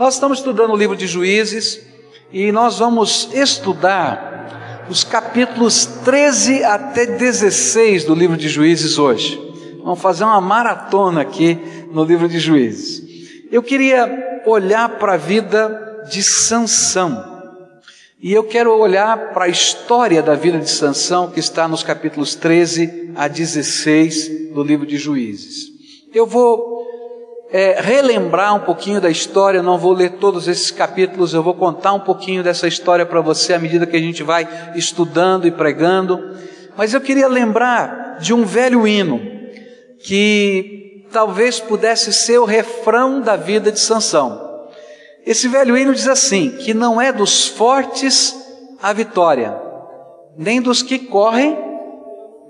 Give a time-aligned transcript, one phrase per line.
[0.00, 1.78] Nós estamos estudando o livro de Juízes
[2.32, 9.38] e nós vamos estudar os capítulos 13 até 16 do livro de Juízes hoje.
[9.84, 11.58] Vamos fazer uma maratona aqui
[11.92, 13.02] no livro de Juízes.
[13.52, 17.22] Eu queria olhar para a vida de Sansão.
[18.22, 22.34] E eu quero olhar para a história da vida de Sansão que está nos capítulos
[22.34, 25.70] 13 a 16 do livro de Juízes.
[26.14, 26.79] Eu vou
[27.52, 31.92] é, relembrar um pouquinho da história, não vou ler todos esses capítulos, eu vou contar
[31.92, 34.46] um pouquinho dessa história para você à medida que a gente vai
[34.76, 36.36] estudando e pregando.
[36.76, 39.20] Mas eu queria lembrar de um velho hino
[40.04, 44.48] que talvez pudesse ser o refrão da vida de Sansão.
[45.26, 48.34] Esse velho hino diz assim: que não é dos fortes
[48.80, 49.60] a vitória,
[50.36, 51.58] nem dos que correm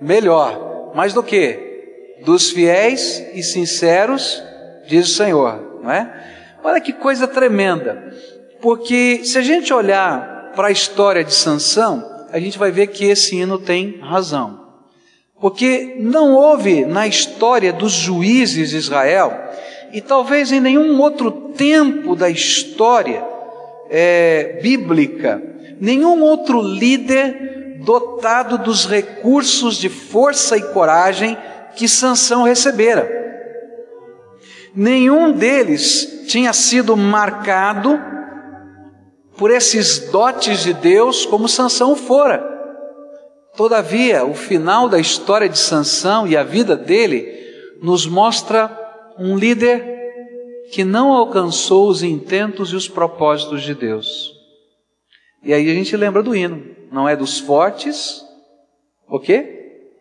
[0.00, 1.68] melhor, mas do que?
[2.24, 4.49] Dos fiéis e sinceros
[4.90, 6.12] diz o Senhor, não é?
[6.64, 8.12] Olha que coisa tremenda,
[8.60, 13.04] porque se a gente olhar para a história de Sansão, a gente vai ver que
[13.04, 14.58] esse hino tem razão.
[15.40, 19.32] Porque não houve na história dos juízes de Israel,
[19.92, 23.24] e talvez em nenhum outro tempo da história
[23.88, 25.40] é, bíblica,
[25.80, 31.38] nenhum outro líder dotado dos recursos de força e coragem
[31.76, 33.19] que Sansão recebera
[34.74, 37.98] nenhum deles tinha sido marcado
[39.36, 42.46] por esses dotes de Deus como Sansão fora.
[43.56, 47.26] Todavia, o final da história de Sansão e a vida dele
[47.82, 48.70] nos mostra
[49.18, 49.98] um líder
[50.72, 54.32] que não alcançou os intentos e os propósitos de Deus.
[55.42, 58.22] E aí a gente lembra do hino, não é dos fortes,
[59.08, 59.56] o quê?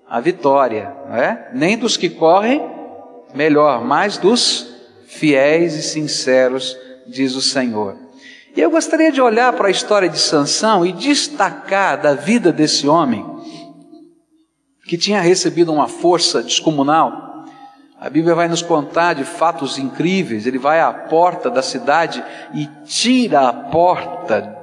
[0.07, 1.51] A vitória, não é?
[1.53, 2.78] Nem dos que correm,
[3.33, 4.67] melhor, mais dos
[5.07, 6.77] fiéis e sinceros,
[7.07, 7.95] diz o Senhor.
[8.55, 12.87] E eu gostaria de olhar para a história de Sansão e destacar da vida desse
[12.87, 13.25] homem
[14.85, 17.45] que tinha recebido uma força descomunal.
[17.99, 20.47] A Bíblia vai nos contar de fatos incríveis.
[20.47, 24.58] Ele vai à porta da cidade e tira a porta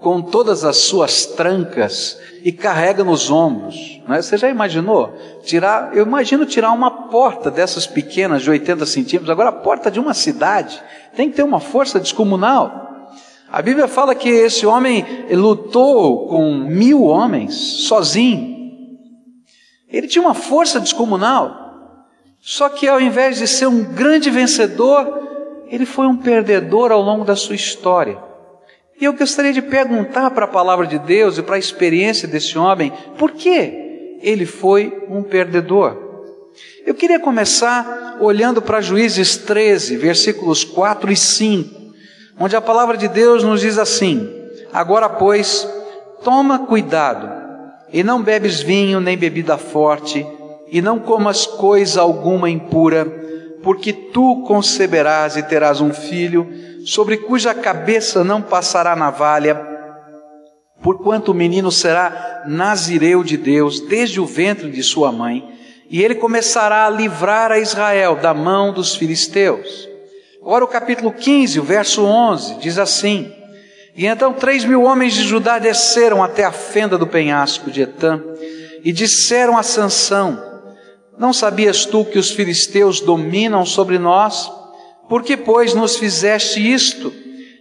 [0.00, 4.00] com todas as suas trancas e carrega nos ombros.
[4.08, 4.20] Né?
[4.20, 5.14] Você já imaginou?
[5.44, 10.00] Tirar, eu imagino tirar uma porta dessas pequenas de 80 centímetros, agora a porta de
[10.00, 10.82] uma cidade,
[11.14, 12.88] tem que ter uma força descomunal.
[13.52, 18.58] A Bíblia fala que esse homem lutou com mil homens, sozinho.
[19.88, 21.58] Ele tinha uma força descomunal.
[22.40, 27.24] Só que ao invés de ser um grande vencedor, ele foi um perdedor ao longo
[27.24, 28.29] da sua história.
[29.00, 32.58] E eu gostaria de perguntar para a palavra de Deus e para a experiência desse
[32.58, 35.96] homem, por que ele foi um perdedor?
[36.84, 41.80] Eu queria começar olhando para Juízes 13, versículos 4 e 5,
[42.38, 44.28] onde a palavra de Deus nos diz assim:
[44.70, 45.66] Agora, pois,
[46.22, 47.30] toma cuidado,
[47.90, 50.26] e não bebes vinho nem bebida forte,
[50.70, 53.06] e não comas coisa alguma impura,
[53.62, 56.46] porque tu conceberás e terás um filho,
[56.84, 59.60] sobre cuja cabeça não passará navalha,
[60.82, 65.46] porquanto o menino será nazireu de Deus desde o ventre de sua mãe,
[65.88, 69.88] e ele começará a livrar a Israel da mão dos filisteus.
[70.40, 73.30] Agora o capítulo 15, o verso 11, diz assim:
[73.94, 78.22] E então três mil homens de Judá desceram até a fenda do penhasco de Etã,
[78.82, 80.42] e disseram a Sansão:
[81.18, 84.59] Não sabias tu que os filisteus dominam sobre nós?
[85.10, 87.12] Por que, pois, nos fizeste isto?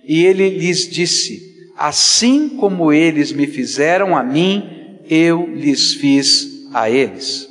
[0.03, 6.91] E ele lhes disse: Assim como eles me fizeram a mim, eu lhes fiz a
[6.91, 7.45] eles.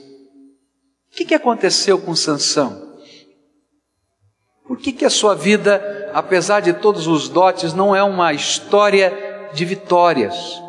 [1.10, 2.96] O que, que aconteceu com Sansão?
[4.64, 9.50] Por que, que a sua vida, apesar de todos os dotes, não é uma história
[9.52, 10.62] de vitórias,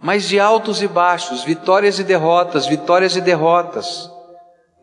[0.00, 4.10] mas de altos e baixos, vitórias e derrotas, vitórias e derrotas?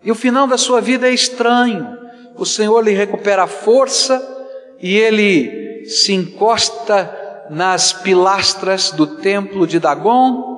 [0.04, 2.03] E o final da sua vida é estranho
[2.38, 4.22] o Senhor lhe recupera a força
[4.80, 10.54] e ele se encosta nas pilastras do templo de Dagon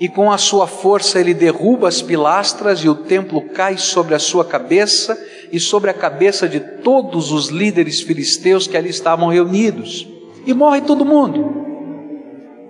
[0.00, 4.18] e com a sua força ele derruba as pilastras e o templo cai sobre a
[4.18, 5.18] sua cabeça
[5.52, 10.06] e sobre a cabeça de todos os líderes filisteus que ali estavam reunidos.
[10.46, 11.64] E morre todo mundo.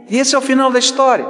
[0.09, 1.27] E esse é o final da história.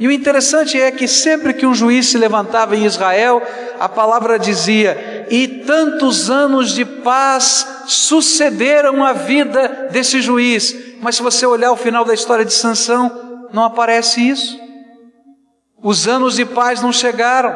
[0.00, 3.40] E o interessante é que sempre que um juiz se levantava em Israel,
[3.78, 10.74] a palavra dizia: e tantos anos de paz sucederam à vida desse juiz.
[11.00, 14.58] Mas se você olhar o final da história de Sansão, não aparece isso.
[15.82, 17.54] Os anos de paz não chegaram.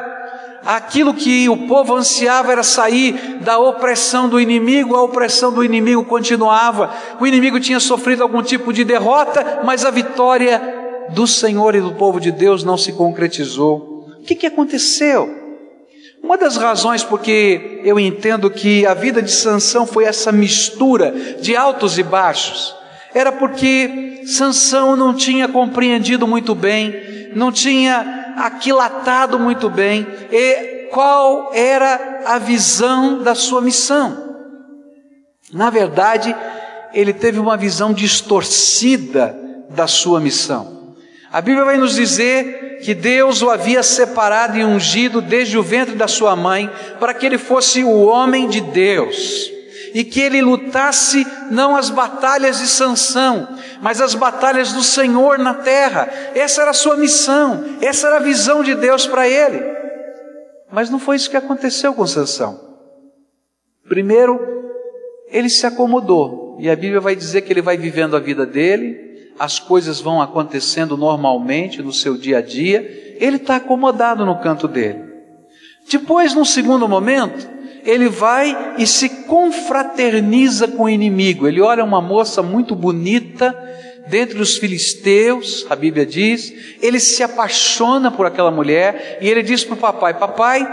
[0.65, 6.05] Aquilo que o povo ansiava era sair da opressão do inimigo, a opressão do inimigo
[6.05, 6.93] continuava.
[7.21, 11.93] O inimigo tinha sofrido algum tipo de derrota, mas a vitória do Senhor e do
[11.93, 14.07] povo de Deus não se concretizou.
[14.19, 15.38] O que, que aconteceu?
[16.23, 21.57] Uma das razões porque eu entendo que a vida de Sansão foi essa mistura de
[21.57, 22.75] altos e baixos,
[23.15, 26.95] era porque Sansão não tinha compreendido muito bem,
[27.35, 34.29] não tinha aquilatado muito bem e qual era a visão da sua missão.
[35.53, 36.35] Na verdade,
[36.93, 39.39] ele teve uma visão distorcida
[39.71, 40.78] da sua missão.
[41.31, 45.95] A Bíblia vai nos dizer que Deus o havia separado e ungido desde o ventre
[45.95, 49.51] da sua mãe para que ele fosse o homem de Deus
[49.95, 53.49] e que ele lutasse não as batalhas de Sansão,
[53.81, 56.09] mas as batalhas do Senhor na terra.
[56.35, 59.61] Essa era a sua missão, essa era a visão de Deus para ele.
[60.71, 62.61] Mas não foi isso que aconteceu com Sansão.
[63.89, 64.39] Primeiro,
[65.31, 69.08] ele se acomodou, e a Bíblia vai dizer que ele vai vivendo a vida dele,
[69.39, 74.67] as coisas vão acontecendo normalmente no seu dia a dia, ele está acomodado no canto
[74.67, 75.05] dele.
[75.91, 77.49] Depois, num segundo momento,
[77.85, 81.47] ele vai e se confraterniza com o inimigo.
[81.47, 83.57] Ele olha uma moça muito bonita,
[84.09, 86.53] dentre os filisteus, a Bíblia diz,
[86.83, 90.67] ele se apaixona por aquela mulher e ele diz para o papai: Papai,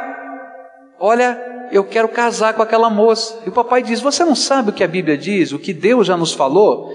[0.99, 1.39] olha,
[1.71, 3.39] eu quero casar com aquela moça.
[3.45, 6.07] E o papai diz: Você não sabe o que a Bíblia diz, o que Deus
[6.07, 6.91] já nos falou?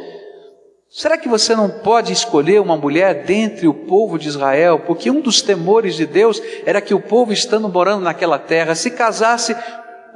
[0.93, 4.81] Será que você não pode escolher uma mulher dentre o povo de Israel?
[4.81, 8.91] Porque um dos temores de Deus era que o povo, estando morando naquela terra, se
[8.91, 9.55] casasse,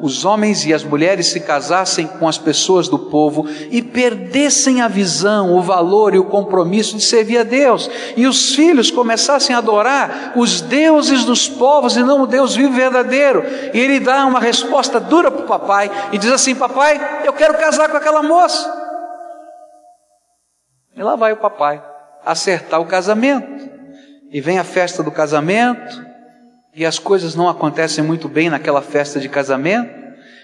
[0.00, 4.88] os homens e as mulheres se casassem com as pessoas do povo e perdessem a
[4.88, 9.58] visão, o valor e o compromisso de servir a Deus, e os filhos começassem a
[9.58, 13.44] adorar os deuses dos povos e não o Deus vivo verdadeiro.
[13.72, 17.56] E ele dá uma resposta dura para o papai e diz assim: Papai, eu quero
[17.58, 18.82] casar com aquela moça.
[20.96, 21.82] E lá vai o papai
[22.24, 23.70] acertar o casamento.
[24.30, 26.04] E vem a festa do casamento,
[26.74, 29.94] e as coisas não acontecem muito bem naquela festa de casamento,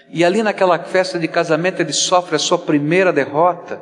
[0.09, 3.81] e ali naquela festa de casamento ele sofre a sua primeira derrota,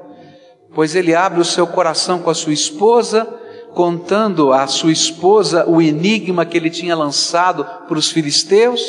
[0.73, 3.27] pois ele abre o seu coração com a sua esposa,
[3.75, 8.81] contando à sua esposa o enigma que ele tinha lançado para os filisteus,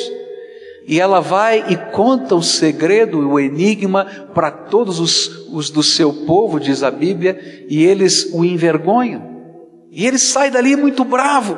[0.87, 6.11] e ela vai e conta o segredo, o enigma, para todos os, os do seu
[6.25, 9.29] povo, diz a Bíblia, e eles o envergonham.
[9.91, 11.57] E ele sai dali muito bravo,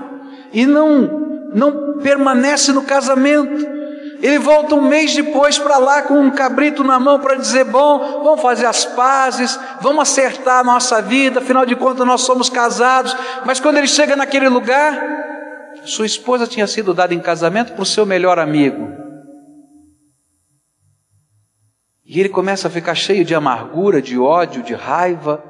[0.51, 3.71] e não, não permanece no casamento.
[4.21, 8.21] Ele volta um mês depois para lá com um cabrito na mão para dizer: Bom,
[8.23, 13.15] vamos fazer as pazes, vamos acertar a nossa vida, afinal de contas nós somos casados.
[13.45, 14.97] Mas quando ele chega naquele lugar,
[15.83, 19.02] sua esposa tinha sido dada em casamento para o seu melhor amigo.
[22.13, 25.43] E ele começa a ficar cheio de amargura, de ódio, de raiva,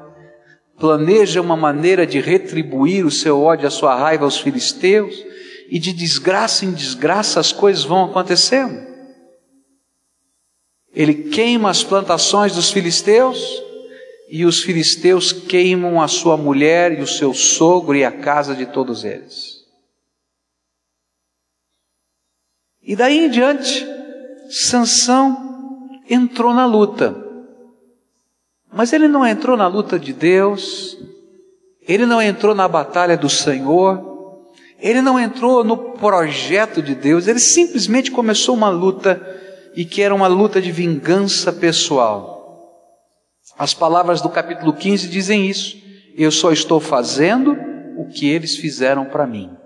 [0.78, 5.14] planeja uma maneira de retribuir o seu ódio, a sua raiva aos filisteus,
[5.68, 8.82] e de desgraça em desgraça as coisas vão acontecendo.
[10.94, 13.62] Ele queima as plantações dos filisteus,
[14.30, 18.64] e os filisteus queimam a sua mulher e o seu sogro e a casa de
[18.64, 19.58] todos eles.
[22.82, 23.86] E daí em diante,
[24.48, 25.43] Sansão
[26.08, 27.16] entrou na luta.
[28.72, 30.98] Mas ele não entrou na luta de Deus,
[31.86, 37.38] ele não entrou na batalha do Senhor, ele não entrou no projeto de Deus, ele
[37.38, 39.20] simplesmente começou uma luta
[39.76, 42.34] e que era uma luta de vingança pessoal.
[43.58, 45.76] As palavras do capítulo 15 dizem isso.
[46.16, 47.56] Eu só estou fazendo
[47.96, 49.56] o que eles fizeram para mim.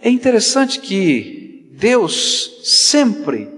[0.00, 1.47] É interessante que
[1.78, 3.48] Deus sempre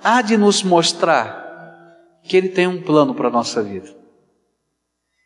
[0.00, 1.40] há de nos mostrar
[2.22, 3.92] que Ele tem um plano para a nossa vida.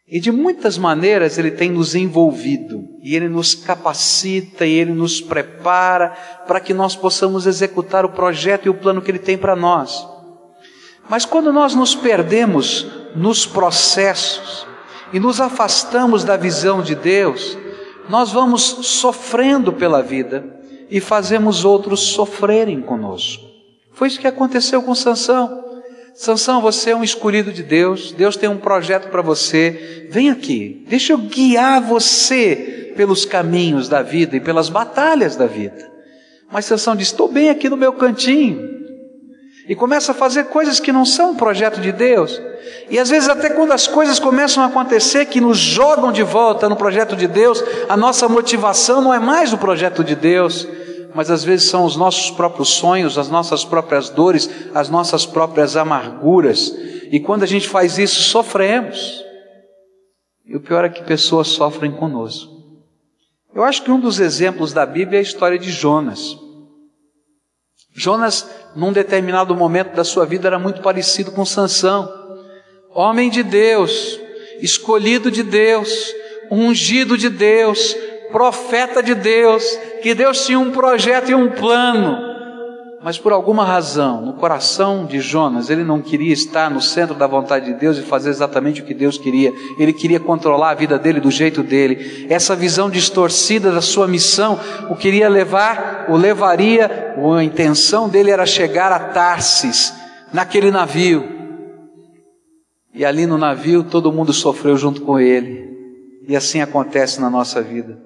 [0.09, 5.21] E de muitas maneiras Ele tem nos envolvido, e Ele nos capacita, e Ele nos
[5.21, 9.55] prepara para que nós possamos executar o projeto e o plano que Ele tem para
[9.55, 10.09] nós.
[11.07, 14.67] Mas quando nós nos perdemos nos processos
[15.13, 17.59] e nos afastamos da visão de Deus,
[18.09, 23.45] nós vamos sofrendo pela vida e fazemos outros sofrerem conosco.
[23.93, 25.63] Foi isso que aconteceu com Sansão.
[26.15, 30.09] Sansão, você é um escolhido de Deus, Deus tem um projeto para você.
[30.11, 35.91] Vem aqui, deixa eu guiar você pelos caminhos da vida e pelas batalhas da vida.
[36.53, 38.74] Mas Sansão diz: Estou bem aqui no meu cantinho.
[39.69, 42.41] E começa a fazer coisas que não são um projeto de Deus.
[42.91, 46.69] E às vezes, até quando as coisas começam a acontecer que nos jogam de volta
[46.69, 50.69] no projeto de Deus, a nossa motivação não é mais o projeto de Deus,
[51.15, 55.77] mas às vezes são os nossos próprios sonhos, as nossas próprias dores, as nossas próprias
[55.77, 56.75] amarguras.
[57.11, 59.25] E quando a gente faz isso, sofremos.
[60.45, 62.53] E o pior é que pessoas sofrem conosco.
[63.55, 66.37] Eu acho que um dos exemplos da Bíblia é a história de Jonas.
[67.95, 72.13] Jonas, num determinado momento da sua vida, era muito parecido com Sansão.
[72.91, 74.19] Homem de Deus,
[74.61, 76.13] escolhido de Deus,
[76.51, 77.97] ungido de Deus,
[78.33, 79.65] profeta de Deus,
[80.03, 82.34] que Deus tinha um projeto e um plano.
[83.05, 87.27] Mas por alguma razão, no coração de Jonas, ele não queria estar no centro da
[87.27, 89.53] vontade de Deus e fazer exatamente o que Deus queria.
[89.79, 92.27] Ele queria controlar a vida dele do jeito dele.
[92.31, 94.59] Essa visão distorcida da sua missão
[94.89, 99.93] o queria levar, o levaria, a intenção dele era chegar a Tarsis,
[100.33, 101.29] naquele navio.
[102.95, 105.69] E ali no navio todo mundo sofreu junto com ele.
[106.27, 107.99] E assim acontece na nossa vida.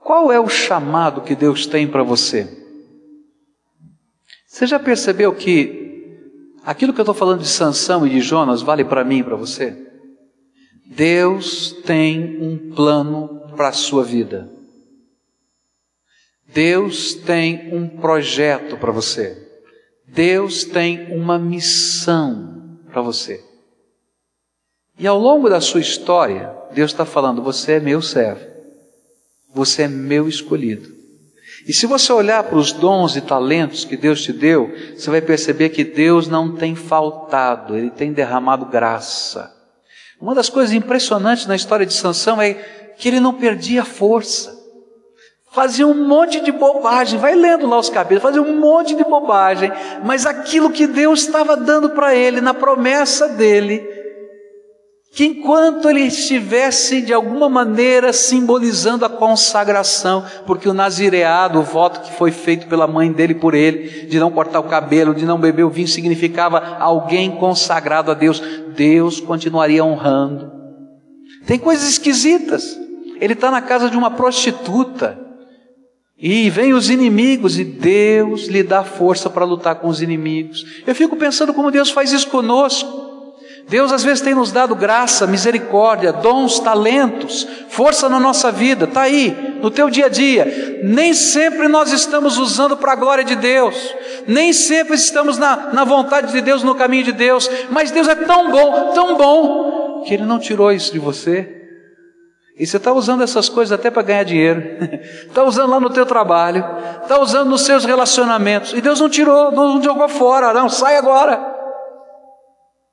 [0.00, 2.59] Qual é o chamado que Deus tem para você?
[4.50, 6.18] Você já percebeu que
[6.64, 9.36] aquilo que eu estou falando de Sansão e de Jonas vale para mim e para
[9.36, 9.76] você?
[10.86, 14.50] Deus tem um plano para a sua vida.
[16.52, 19.40] Deus tem um projeto para você.
[20.08, 23.44] Deus tem uma missão para você.
[24.98, 28.44] E ao longo da sua história, Deus está falando: você é meu servo,
[29.54, 30.99] você é meu escolhido.
[31.66, 35.20] E se você olhar para os dons e talentos que Deus te deu, você vai
[35.20, 39.54] perceber que Deus não tem faltado, Ele tem derramado graça.
[40.20, 42.54] Uma das coisas impressionantes na história de Sansão é
[42.98, 44.60] que ele não perdia força.
[45.52, 49.72] Fazia um monte de bobagem, vai lendo lá os capítulos, fazia um monte de bobagem,
[50.04, 53.82] mas aquilo que Deus estava dando para ele, na promessa dele,
[55.12, 62.00] que enquanto ele estivesse de alguma maneira simbolizando a consagração, porque o nazireado, o voto
[62.00, 65.38] que foi feito pela mãe dele por ele, de não cortar o cabelo, de não
[65.38, 68.40] beber o vinho, significava alguém consagrado a Deus,
[68.76, 70.52] Deus continuaria honrando.
[71.44, 72.78] Tem coisas esquisitas.
[73.20, 75.18] Ele está na casa de uma prostituta.
[76.16, 80.82] E vem os inimigos e Deus lhe dá força para lutar com os inimigos.
[80.86, 83.09] Eu fico pensando como Deus faz isso conosco.
[83.70, 89.02] Deus às vezes tem nos dado graça, misericórdia, dons, talentos, força na nossa vida, está
[89.02, 90.80] aí, no teu dia a dia.
[90.82, 93.94] Nem sempre nós estamos usando para a glória de Deus,
[94.26, 98.16] nem sempre estamos na, na vontade de Deus, no caminho de Deus, mas Deus é
[98.16, 101.48] tão bom, tão bom, que Ele não tirou isso de você.
[102.58, 104.64] E você está usando essas coisas até para ganhar dinheiro,
[105.28, 106.66] está usando lá no teu trabalho,
[107.04, 111.59] está usando nos seus relacionamentos, e Deus não tirou, não jogou fora, não, sai agora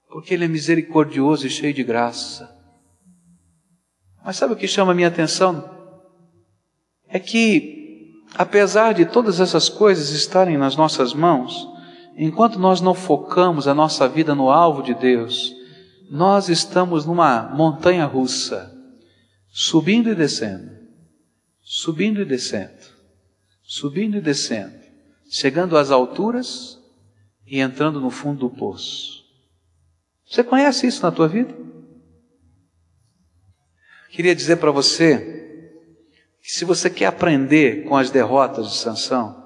[0.09, 2.55] porque Ele é misericordioso e cheio de graça.
[4.23, 5.69] Mas sabe o que chama a minha atenção?
[7.07, 11.67] É que, apesar de todas essas coisas estarem nas nossas mãos,
[12.17, 15.53] enquanto nós não focamos a nossa vida no alvo de Deus,
[16.09, 18.73] nós estamos numa montanha russa,
[19.49, 20.71] subindo e descendo,
[21.61, 22.81] subindo e descendo,
[23.63, 24.77] subindo e descendo,
[25.29, 26.77] chegando às alturas
[27.45, 29.16] e entrando no fundo do poço.
[30.29, 31.53] Você conhece isso na tua vida?
[34.09, 35.35] Queria dizer para você
[36.41, 39.45] que se você quer aprender com as derrotas de Sansão,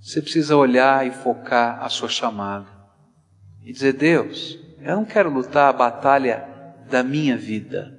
[0.00, 2.66] você precisa olhar e focar a sua chamada
[3.64, 6.46] e dizer: Deus, eu não quero lutar a batalha
[6.88, 7.98] da minha vida.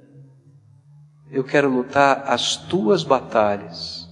[1.30, 4.08] Eu quero lutar as tuas batalhas.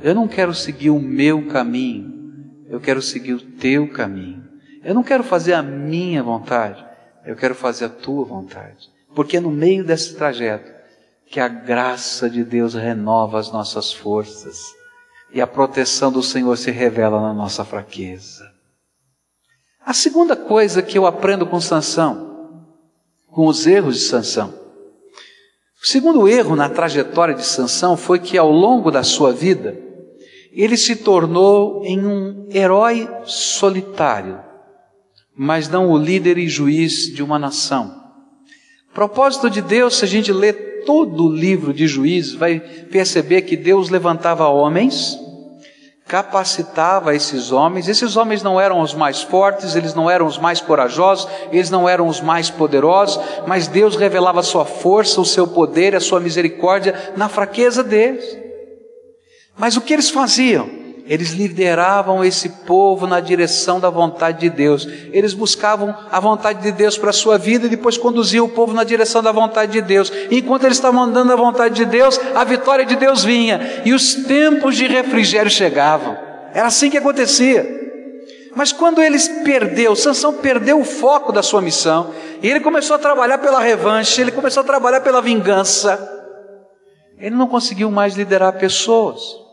[0.00, 2.64] Eu não quero seguir o meu caminho.
[2.68, 4.42] Eu quero seguir o teu caminho.
[4.82, 6.84] Eu não quero fazer a minha vontade.
[7.24, 8.90] Eu quero fazer a tua vontade.
[9.14, 10.70] Porque é no meio desse trajeto
[11.26, 14.74] que a graça de Deus renova as nossas forças
[15.32, 18.44] e a proteção do Senhor se revela na nossa fraqueza.
[19.84, 22.66] A segunda coisa que eu aprendo com Sansão,
[23.30, 24.54] com os erros de Sansão.
[25.82, 29.76] O segundo erro na trajetória de Sansão foi que ao longo da sua vida,
[30.52, 34.40] ele se tornou em um herói solitário
[35.36, 38.02] mas não o líder e juiz de uma nação.
[38.92, 43.56] Propósito de Deus, se a gente lê todo o livro de Juízes, vai perceber que
[43.56, 45.18] Deus levantava homens,
[46.06, 47.88] capacitava esses homens.
[47.88, 51.88] Esses homens não eram os mais fortes, eles não eram os mais corajosos, eles não
[51.88, 56.20] eram os mais poderosos, mas Deus revelava a sua força, o seu poder, a sua
[56.20, 58.24] misericórdia na fraqueza deles.
[59.56, 60.83] Mas o que eles faziam?
[61.06, 64.88] Eles lideravam esse povo na direção da vontade de Deus.
[65.12, 68.72] Eles buscavam a vontade de Deus para a sua vida e depois conduziam o povo
[68.72, 70.10] na direção da vontade de Deus.
[70.30, 73.92] E enquanto eles estavam andando na vontade de Deus, a vitória de Deus vinha e
[73.92, 76.16] os tempos de refrigério chegavam.
[76.54, 77.82] Era assim que acontecia.
[78.56, 82.98] Mas quando eles perdeu, Sansão perdeu o foco da sua missão, e ele começou a
[83.00, 85.98] trabalhar pela revanche, ele começou a trabalhar pela vingança.
[87.18, 89.43] Ele não conseguiu mais liderar pessoas.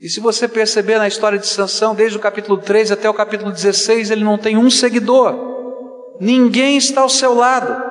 [0.00, 3.52] E se você perceber na história de Sansão, desde o capítulo 3 até o capítulo
[3.52, 6.16] 16, ele não tem um seguidor.
[6.18, 7.90] Ninguém está ao seu lado.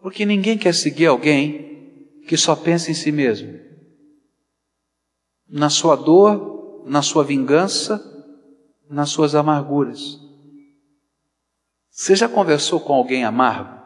[0.00, 3.60] Porque ninguém quer seguir alguém que só pensa em si mesmo.
[5.46, 8.02] Na sua dor, na sua vingança,
[8.88, 10.18] nas suas amarguras.
[11.90, 13.76] Você já conversou com alguém amargo?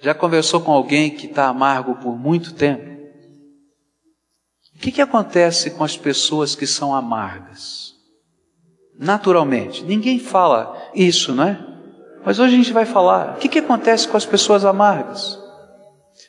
[0.00, 2.99] Já conversou com alguém que está amargo por muito tempo?
[4.80, 7.94] O que, que acontece com as pessoas que são amargas?
[8.98, 11.66] Naturalmente, ninguém fala isso, não é?
[12.24, 13.34] Mas hoje a gente vai falar.
[13.34, 15.38] O que, que acontece com as pessoas amargas?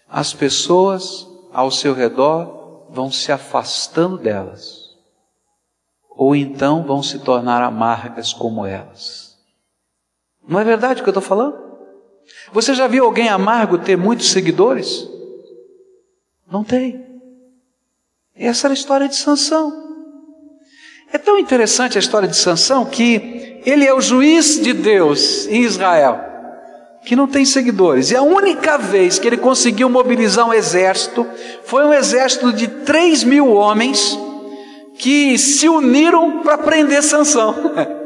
[0.05, 4.97] As pessoas ao seu redor vão se afastando delas,
[6.09, 9.37] ou então vão se tornar amargas como elas.
[10.45, 11.57] Não é verdade o que eu estou falando?
[12.51, 15.07] Você já viu alguém amargo ter muitos seguidores?
[16.51, 17.10] Não tem.
[18.35, 19.71] Essa era a história de Sansão.
[21.13, 25.63] É tão interessante a história de Sansão que ele é o juiz de Deus em
[25.63, 26.19] Israel,
[27.03, 28.11] que não tem seguidores.
[28.11, 31.27] E a única vez que ele conseguiu mobilizar um exército
[31.63, 34.17] foi um exército de 3 mil homens
[34.97, 37.73] que se uniram para prender Sansão.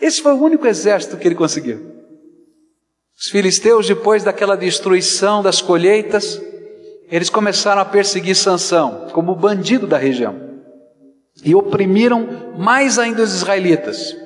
[0.00, 1.96] Esse foi o único exército que ele conseguiu.
[3.18, 6.40] Os filisteus, depois daquela destruição das colheitas,
[7.10, 10.34] eles começaram a perseguir Sansão como bandido da região
[11.44, 14.16] e oprimiram mais ainda os israelitas.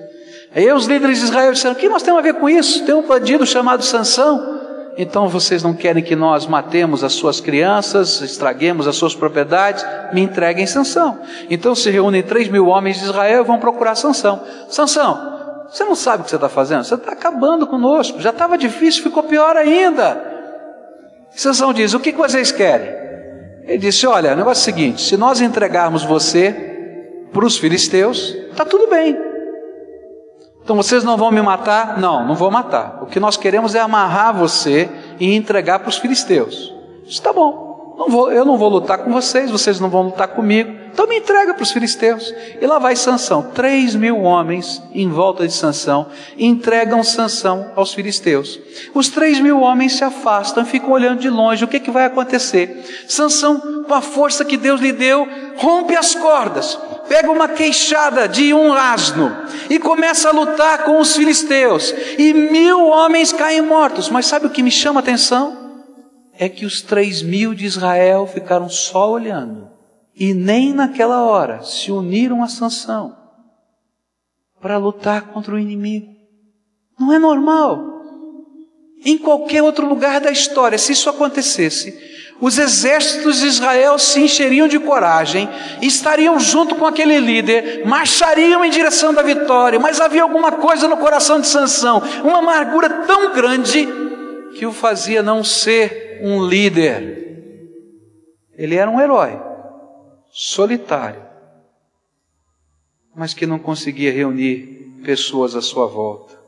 [0.54, 2.84] Aí os líderes de Israel disseram: "O que nós temos a ver com isso?
[2.84, 4.58] Tem um bandido chamado Sansão.
[4.98, 9.84] Então vocês não querem que nós matemos as suas crianças, estraguemos as suas propriedades?
[10.12, 11.18] Me entreguem Sansão."
[11.48, 14.42] Então se reúnem três mil homens de Israel e vão procurar Sansão.
[14.68, 16.82] Sansão, você não sabe o que você está fazendo?
[16.82, 18.20] Você está acabando conosco.
[18.20, 20.39] Já estava difícil, ficou pior ainda.
[21.30, 22.88] Sansão diz: O que, que vocês querem?
[23.64, 26.54] Ele disse: Olha, o negócio é o seguinte: se nós entregarmos você
[27.32, 29.16] para os filisteus, está tudo bem.
[30.62, 31.98] Então vocês não vão me matar?
[31.98, 33.02] Não, não vou matar.
[33.02, 34.88] O que nós queremos é amarrar você
[35.18, 36.74] e entregar para os filisteus.
[37.06, 37.69] Está bom.
[38.00, 40.74] Não vou, eu não vou lutar com vocês, vocês não vão lutar comigo.
[40.90, 42.34] Então me entrega para os filisteus.
[42.58, 43.50] E lá vai Sansão.
[43.54, 46.06] Três mil homens em volta de Sansão
[46.38, 48.58] entregam Sansão aos filisteus.
[48.94, 51.62] Os três mil homens se afastam, ficam olhando de longe.
[51.62, 53.04] O que, que vai acontecer?
[53.06, 58.54] Sansão, com a força que Deus lhe deu, rompe as cordas, pega uma queixada de
[58.54, 59.30] um asno
[59.68, 61.94] e começa a lutar com os filisteus.
[62.16, 64.08] E mil homens caem mortos.
[64.08, 65.59] Mas sabe o que me chama a atenção?
[66.40, 69.68] É que os três mil de Israel ficaram só olhando
[70.16, 73.14] e nem naquela hora se uniram a Sansão
[74.58, 76.06] para lutar contra o inimigo.
[76.98, 78.00] Não é normal.
[79.04, 81.94] Em qualquer outro lugar da história, se isso acontecesse,
[82.40, 85.46] os exércitos de Israel se encheriam de coragem,
[85.82, 90.96] estariam junto com aquele líder, marchariam em direção da vitória, mas havia alguma coisa no
[90.96, 93.86] coração de Sansão, uma amargura tão grande
[94.54, 97.20] que o fazia não ser um líder.
[98.52, 99.40] Ele era um herói,
[100.30, 101.24] solitário,
[103.14, 106.38] mas que não conseguia reunir pessoas à sua volta.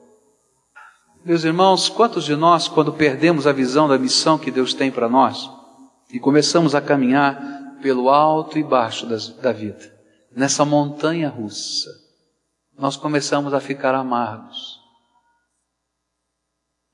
[1.25, 5.09] Meus irmãos, quantos de nós, quando perdemos a visão da missão que Deus tem para
[5.09, 5.49] nós
[6.13, 9.93] e começamos a caminhar pelo alto e baixo das, da vida,
[10.35, 11.91] nessa montanha russa,
[12.77, 14.81] nós começamos a ficar amargos.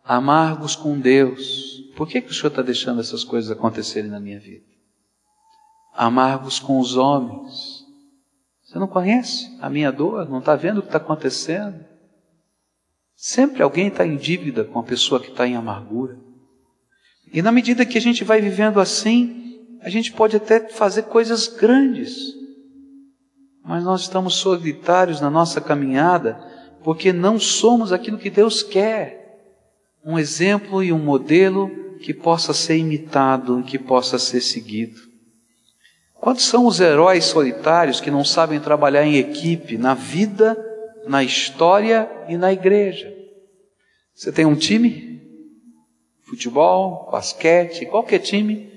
[0.05, 4.39] Amargos com Deus, por que, que o Senhor está deixando essas coisas acontecerem na minha
[4.39, 4.65] vida?
[5.93, 7.85] Amargos com os homens.
[8.63, 10.29] Você não conhece a minha dor?
[10.29, 11.85] Não está vendo o que está acontecendo?
[13.17, 16.17] Sempre alguém está em dívida com a pessoa que está em amargura.
[17.33, 21.49] E na medida que a gente vai vivendo assim, a gente pode até fazer coisas
[21.49, 22.33] grandes.
[23.65, 26.39] Mas nós estamos solitários na nossa caminhada
[26.85, 29.51] porque não somos aquilo que Deus quer.
[30.05, 35.09] Um exemplo e um modelo que possa ser imitado, que possa ser seguido.
[36.21, 40.57] Quantos são os heróis solitários que não sabem trabalhar em equipe, na vida,
[41.07, 43.13] na história e na igreja?
[44.15, 45.21] Você tem um time?
[46.25, 48.69] Futebol, basquete, qualquer time,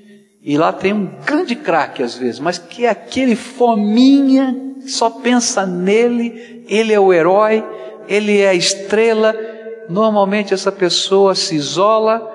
[0.43, 4.55] E lá tem um grande craque às vezes, mas que é aquele fominha,
[4.87, 7.63] só pensa nele, ele é o herói,
[8.07, 9.35] ele é a estrela.
[9.87, 12.30] Normalmente essa pessoa se isola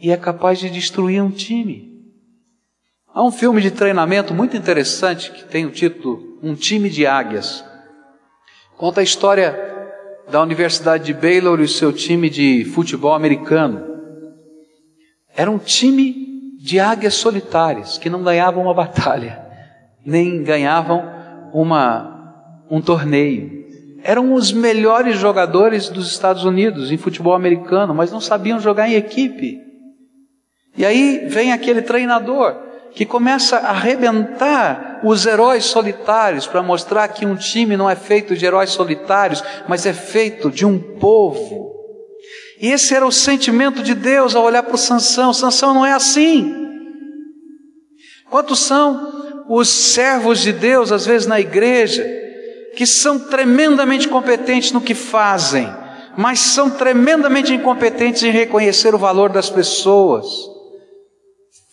[0.00, 1.90] e é capaz de destruir um time.
[3.12, 7.64] Há um filme de treinamento muito interessante que tem o título Um Time de Águias.
[8.76, 9.54] Conta a história
[10.30, 13.84] da Universidade de Baylor e o seu time de futebol americano.
[15.36, 19.44] Era um time de águias solitárias que não ganhavam uma batalha,
[20.04, 21.02] nem ganhavam
[21.52, 23.60] uma, um torneio.
[24.02, 28.94] Eram os melhores jogadores dos Estados Unidos em futebol americano, mas não sabiam jogar em
[28.94, 29.69] equipe.
[30.76, 32.56] E aí vem aquele treinador
[32.92, 38.36] que começa a arrebentar os heróis solitários para mostrar que um time não é feito
[38.36, 41.70] de heróis solitários, mas é feito de um povo.
[42.60, 45.32] E esse era o sentimento de Deus ao olhar para o Sansão.
[45.32, 46.54] Sansão não é assim.
[48.28, 52.06] Quantos são os servos de Deus, às vezes na igreja,
[52.76, 55.68] que são tremendamente competentes no que fazem,
[56.16, 60.26] mas são tremendamente incompetentes em reconhecer o valor das pessoas.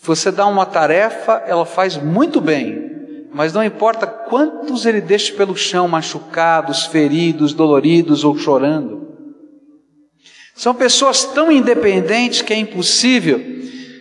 [0.07, 5.53] Você dá uma tarefa, ela faz muito bem, mas não importa quantos ele deixe pelo
[5.53, 9.05] chão machucados, feridos, doloridos ou chorando.
[10.55, 13.37] São pessoas tão independentes que é impossível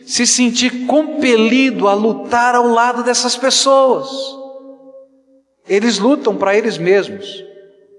[0.07, 4.09] se sentir compelido a lutar ao lado dessas pessoas.
[5.69, 7.45] Eles lutam para eles mesmos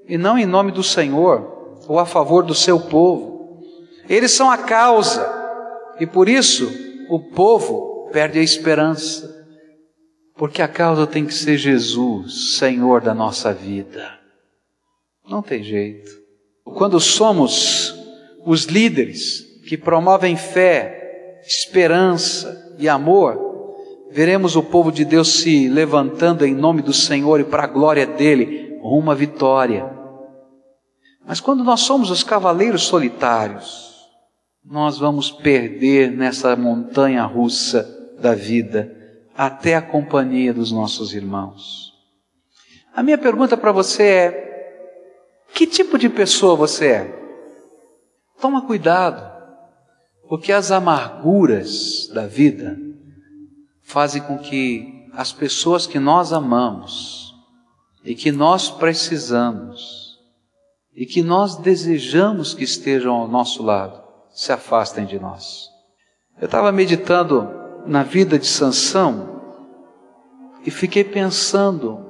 [0.07, 3.65] e não em nome do Senhor ou a favor do seu povo.
[4.07, 5.29] Eles são a causa
[5.99, 6.71] e por isso
[7.09, 9.35] o povo perde a esperança,
[10.35, 14.17] porque a causa tem que ser Jesus, Senhor da nossa vida.
[15.27, 16.09] Não tem jeito.
[16.63, 17.93] Quando somos
[18.45, 23.37] os líderes que promovem fé, esperança e amor,
[24.11, 28.05] veremos o povo de Deus se levantando em nome do Senhor e para a glória
[28.05, 29.91] dele, à vitória.
[31.25, 33.97] Mas quando nós somos os cavaleiros solitários,
[34.63, 38.95] nós vamos perder nessa montanha russa da vida
[39.35, 41.93] até a companhia dos nossos irmãos.
[42.93, 44.47] A minha pergunta para você é:
[45.53, 47.17] que tipo de pessoa você é?
[48.41, 49.23] Toma cuidado,
[50.27, 52.77] porque as amarguras da vida
[53.83, 57.33] fazem com que as pessoas que nós amamos
[58.03, 60.17] e que nós precisamos
[60.95, 65.69] e que nós desejamos que estejam ao nosso lado se afastem de nós.
[66.39, 69.41] Eu estava meditando na vida de Sansão
[70.65, 72.05] e fiquei pensando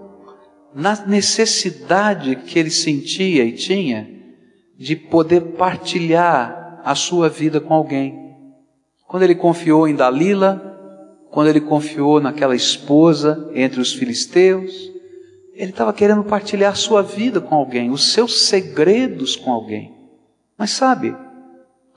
[0.74, 4.10] na necessidade que ele sentia e tinha
[4.78, 8.36] de poder partilhar a sua vida com alguém.
[9.08, 10.76] Quando ele confiou em Dalila,
[11.32, 14.92] quando ele confiou naquela esposa entre os filisteus,
[15.54, 19.94] ele estava querendo partilhar a sua vida com alguém, os seus segredos com alguém.
[20.58, 21.16] Mas sabe,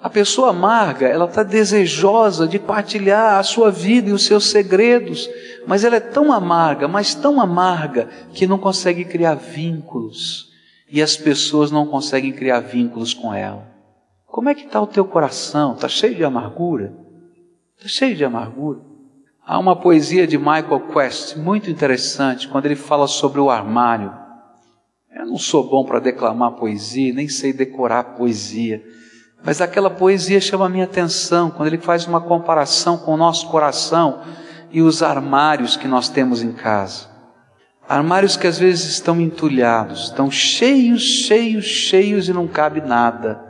[0.02, 5.28] a pessoa amarga, ela está desejosa de partilhar a sua vida e os seus segredos,
[5.66, 10.48] mas ela é tão amarga, mas tão amarga, que não consegue criar vínculos
[10.90, 13.68] e as pessoas não conseguem criar vínculos com ela.
[14.26, 15.74] Como é que está o teu coração?
[15.74, 16.94] Está cheio de amargura?
[17.76, 18.80] Está cheio de amargura?
[19.44, 24.12] Há uma poesia de Michael Quest muito interessante quando ele fala sobre o armário.
[25.14, 28.82] Eu não sou bom para declamar poesia, nem sei decorar poesia,
[29.42, 33.48] mas aquela poesia chama a minha atenção quando ele faz uma comparação com o nosso
[33.48, 34.20] coração
[34.70, 37.08] e os armários que nós temos em casa.
[37.88, 43.40] Armários que às vezes estão entulhados, estão cheios, cheios, cheios e não cabe nada.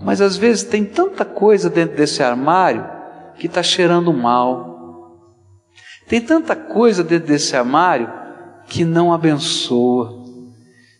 [0.00, 2.88] Mas às vezes tem tanta coisa dentro desse armário
[3.34, 4.76] que está cheirando mal.
[6.08, 8.10] Tem tanta coisa dentro desse armário
[8.66, 10.25] que não abençoa.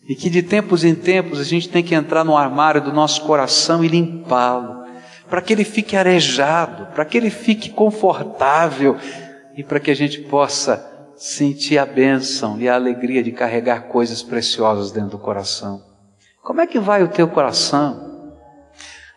[0.08, 3.22] E que de tempos em tempos a gente tem que entrar no armário do nosso
[3.22, 4.84] coração e limpá-lo,
[5.28, 8.96] para que ele fique arejado, para que ele fique confortável
[9.56, 14.22] e para que a gente possa sentir a bênção e a alegria de carregar coisas
[14.22, 15.82] preciosas dentro do coração.
[16.42, 18.06] Como é que vai o teu coração?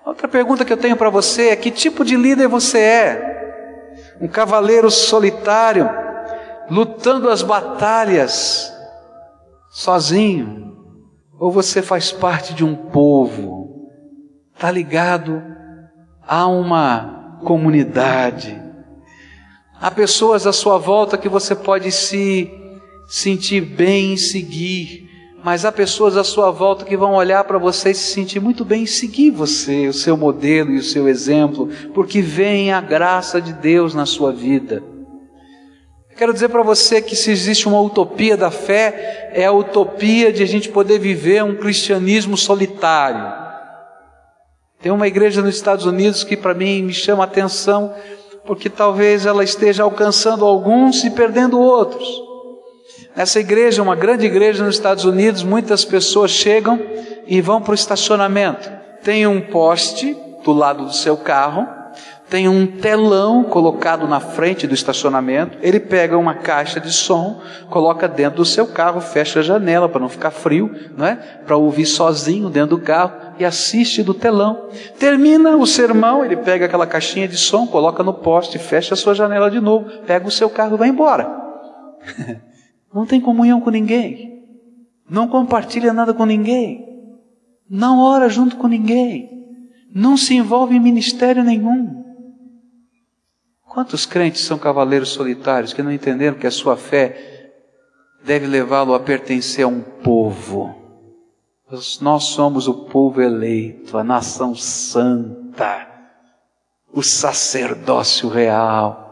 [0.04, 4.16] Outra pergunta que eu tenho para você é: que tipo de líder você é?
[4.20, 5.88] Um cavaleiro solitário,
[6.70, 8.74] lutando as batalhas
[9.70, 10.69] sozinho?
[11.40, 13.90] Ou você faz parte de um povo,
[14.54, 15.42] está ligado
[16.28, 18.62] a uma comunidade?
[19.80, 22.52] Há pessoas à sua volta que você pode se
[23.08, 25.10] sentir bem em seguir,
[25.42, 28.66] mas há pessoas à sua volta que vão olhar para você e se sentir muito
[28.66, 33.40] bem e seguir você, o seu modelo e o seu exemplo, porque vem a graça
[33.40, 34.84] de Deus na sua vida.
[36.20, 40.44] Quero dizer para você que se existe uma utopia da fé, é a utopia de
[40.44, 43.34] a gente poder viver um cristianismo solitário.
[44.82, 47.96] Tem uma igreja nos Estados Unidos que para mim me chama a atenção,
[48.46, 52.22] porque talvez ela esteja alcançando alguns e perdendo outros.
[53.16, 56.82] Nessa igreja, uma grande igreja nos Estados Unidos, muitas pessoas chegam
[57.28, 58.70] e vão para o estacionamento.
[59.02, 61.79] Tem um poste do lado do seu carro,
[62.30, 65.58] tem um telão colocado na frente do estacionamento.
[65.62, 70.00] Ele pega uma caixa de som, coloca dentro do seu carro, fecha a janela para
[70.00, 71.16] não ficar frio, não é?
[71.16, 74.70] Para ouvir sozinho dentro do carro e assiste do telão.
[75.00, 79.16] Termina o sermão, ele pega aquela caixinha de som, coloca no poste, fecha a sua
[79.16, 81.28] janela de novo, pega o seu carro e vai embora.
[82.94, 84.44] Não tem comunhão com ninguém.
[85.10, 86.88] Não compartilha nada com ninguém.
[87.68, 89.30] Não ora junto com ninguém.
[89.94, 91.99] Não se envolve em ministério nenhum.
[93.70, 97.52] Quantos crentes são cavaleiros solitários que não entenderam que a sua fé
[98.24, 100.76] deve levá-lo a pertencer a um povo?
[102.02, 105.88] Nós somos o povo eleito, a nação santa,
[106.92, 109.08] o sacerdócio real.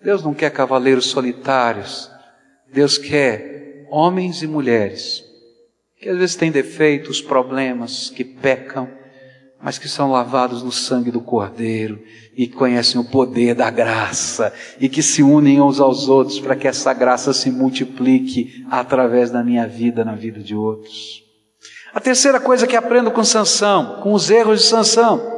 [0.00, 2.08] Deus não quer cavaleiros solitários,
[2.72, 5.24] Deus quer homens e mulheres
[6.04, 8.86] que às vezes têm defeitos, problemas, que pecam,
[9.64, 11.98] mas que são lavados no sangue do Cordeiro
[12.36, 16.68] e conhecem o poder da graça e que se unem uns aos outros para que
[16.68, 21.24] essa graça se multiplique através da minha vida, na vida de outros.
[21.94, 25.32] A terceira coisa que aprendo com Sansão, com os erros de Sansão.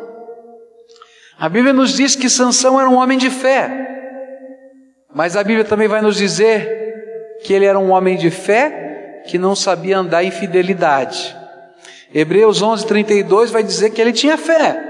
[1.38, 3.86] A Bíblia nos diz que Sansão era um homem de fé.
[5.14, 9.38] Mas a Bíblia também vai nos dizer que ele era um homem de fé que
[9.38, 11.35] não sabia andar em fidelidade.
[12.18, 14.82] Hebreus 11:32 vai dizer que ele tinha fé.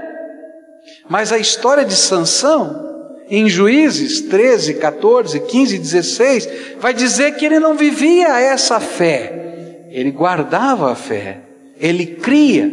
[1.09, 2.85] Mas a história de Sansão,
[3.29, 9.87] em Juízes 13, 14, 15, 16, vai dizer que ele não vivia essa fé.
[9.89, 11.41] Ele guardava a fé,
[11.77, 12.71] ele cria,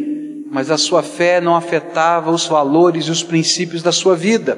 [0.49, 4.57] mas a sua fé não afetava os valores e os princípios da sua vida.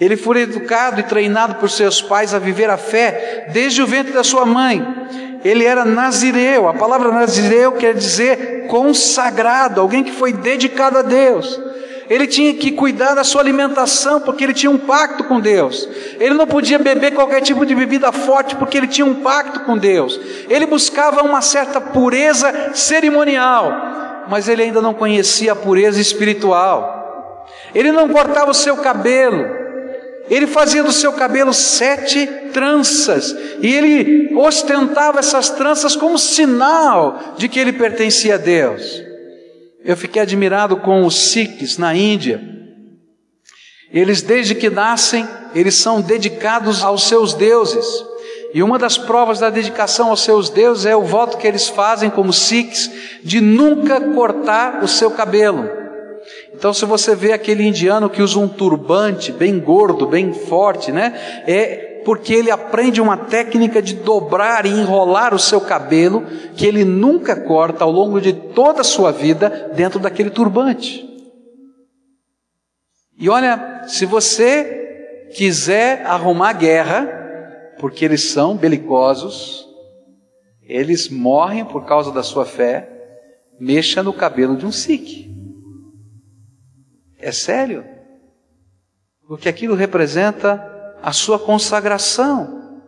[0.00, 4.12] Ele foi educado e treinado por seus pais a viver a fé desde o ventre
[4.12, 4.84] da sua mãe.
[5.44, 6.68] Ele era nazireu.
[6.68, 11.60] A palavra nazireu quer dizer consagrado, alguém que foi dedicado a Deus
[12.08, 15.88] ele tinha que cuidar da sua alimentação, porque ele tinha um pacto com Deus.
[16.20, 19.76] Ele não podia beber qualquer tipo de bebida forte, porque ele tinha um pacto com
[19.76, 20.20] Deus.
[20.48, 27.46] Ele buscava uma certa pureza cerimonial, mas ele ainda não conhecia a pureza espiritual.
[27.74, 29.63] Ele não cortava o seu cabelo,
[30.28, 37.48] ele fazia do seu cabelo sete tranças, e ele ostentava essas tranças como sinal de
[37.48, 39.02] que ele pertencia a Deus.
[39.84, 42.40] Eu fiquei admirado com os Sikhs na Índia.
[43.92, 47.86] Eles, desde que nascem, eles são dedicados aos seus deuses.
[48.54, 52.08] E uma das provas da dedicação aos seus deuses é o voto que eles fazem
[52.08, 52.90] como Sikhs
[53.22, 55.83] de nunca cortar o seu cabelo.
[56.56, 61.12] Então, se você vê aquele indiano que usa um turbante bem gordo, bem forte, né?
[61.46, 66.24] É porque ele aprende uma técnica de dobrar e enrolar o seu cabelo,
[66.56, 71.04] que ele nunca corta ao longo de toda a sua vida dentro daquele turbante.
[73.18, 77.08] E olha, se você quiser arrumar guerra,
[77.78, 79.66] porque eles são belicosos,
[80.62, 82.88] eles morrem por causa da sua fé,
[83.58, 85.33] mexa no cabelo de um sikh.
[87.24, 87.86] É sério?
[89.26, 90.62] Porque aquilo representa
[91.02, 92.82] a sua consagração.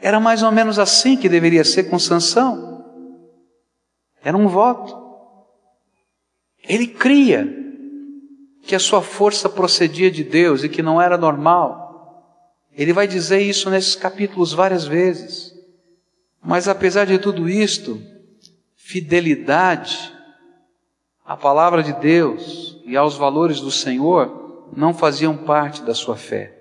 [0.00, 2.82] Era mais ou menos assim que deveria ser com Sansão.
[4.22, 4.98] Era um voto.
[6.66, 7.46] Ele cria
[8.62, 12.64] que a sua força procedia de Deus e que não era normal.
[12.72, 15.52] Ele vai dizer isso nesses capítulos várias vezes.
[16.42, 18.00] Mas apesar de tudo isto,
[18.74, 20.13] fidelidade
[21.24, 26.52] à palavra de Deus e aos valores do Senhor não faziam parte da sua fé.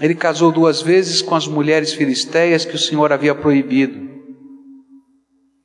[0.00, 4.10] Ele casou duas vezes com as mulheres filisteias que o Senhor havia proibido.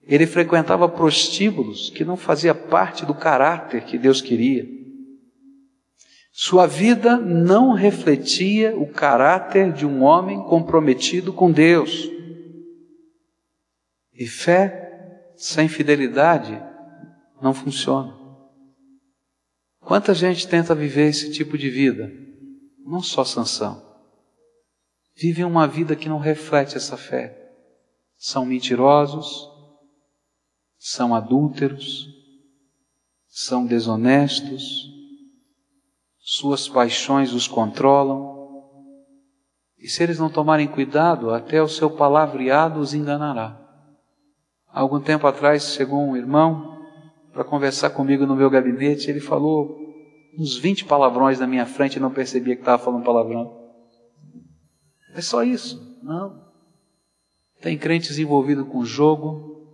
[0.03, 4.65] Ele frequentava prostíbulos que não fazia parte do caráter que Deus queria.
[6.31, 12.09] Sua vida não refletia o caráter de um homem comprometido com Deus.
[14.13, 16.61] E fé sem fidelidade
[17.41, 18.17] não funciona.
[19.79, 22.11] Quanta gente tenta viver esse tipo de vida?
[22.85, 23.87] Não só Sansão
[25.17, 27.43] vivem uma vida que não reflete essa fé.
[28.19, 29.47] são mentirosos,
[30.77, 32.07] são adúlteros,
[33.27, 34.87] são desonestos,
[36.19, 38.35] suas paixões os controlam,
[39.77, 43.59] e se eles não tomarem cuidado, até o seu palavreado os enganará.
[44.67, 46.76] Algum tempo atrás chegou um irmão
[47.37, 49.77] para conversar comigo no meu gabinete, ele falou
[50.35, 53.69] uns 20 palavrões na minha frente e não percebia que estava falando palavrão.
[55.13, 55.99] É só isso?
[56.01, 56.43] Não.
[57.61, 59.69] Tem crentes envolvidos com jogo,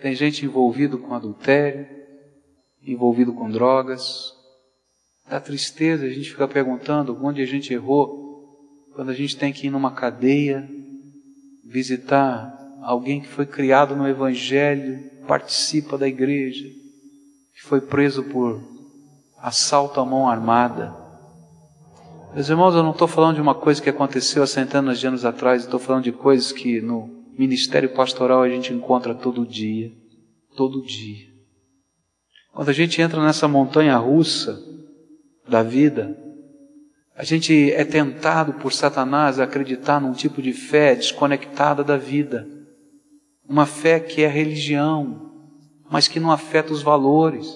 [0.00, 1.86] tem gente envolvido com adultério,
[2.82, 4.32] envolvido com drogas.
[5.28, 9.66] Dá tristeza, a gente fica perguntando onde a gente errou quando a gente tem que
[9.66, 10.66] ir numa cadeia,
[11.62, 16.64] visitar alguém que foi criado no Evangelho, participa da igreja,
[17.54, 18.60] que foi preso por
[19.38, 20.94] assalto à mão armada.
[22.34, 25.24] Meus irmãos, eu não estou falando de uma coisa que aconteceu há centenas de anos
[25.24, 29.92] atrás, estou falando de coisas que no ministério pastoral a gente encontra todo dia.
[30.54, 31.26] Todo dia.
[32.52, 34.58] Quando a gente entra nessa montanha russa
[35.46, 36.16] da vida,
[37.14, 42.46] a gente é tentado por Satanás a acreditar num tipo de fé desconectada da vida.
[43.48, 45.32] Uma fé que é religião,
[45.90, 47.48] mas que não afeta os valores.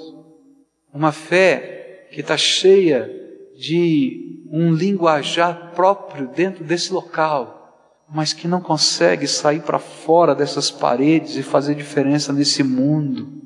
[0.92, 3.10] Uma fé que está cheia
[3.56, 10.70] de um linguajar próprio dentro desse local, mas que não consegue sair para fora dessas
[10.70, 13.40] paredes e fazer diferença nesse mundo.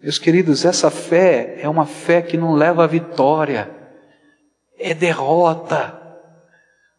[0.00, 3.76] Meus queridos, essa fé é uma fé que não leva à vitória
[4.78, 6.05] é derrota.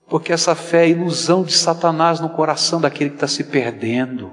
[0.10, 4.32] Porque essa fé é ilusão de Satanás no coração daquele que está se perdendo.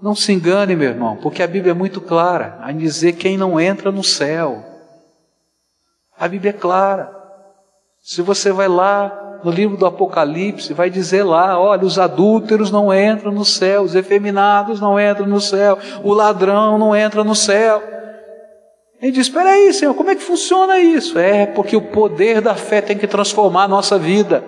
[0.00, 3.60] Não se engane, meu irmão, porque a Bíblia é muito clara a dizer quem não
[3.60, 4.64] entra no céu.
[6.18, 7.16] A Bíblia é clara.
[8.00, 12.92] Se você vai lá no livro do Apocalipse, vai dizer lá: olha, os adúlteros não
[12.92, 17.82] entram no céu, os efeminados não entram no céu, o ladrão não entra no céu.
[19.02, 21.18] Ele diz: Espera aí, Senhor, como é que funciona isso?
[21.18, 24.44] É porque o poder da fé tem que transformar a nossa vida.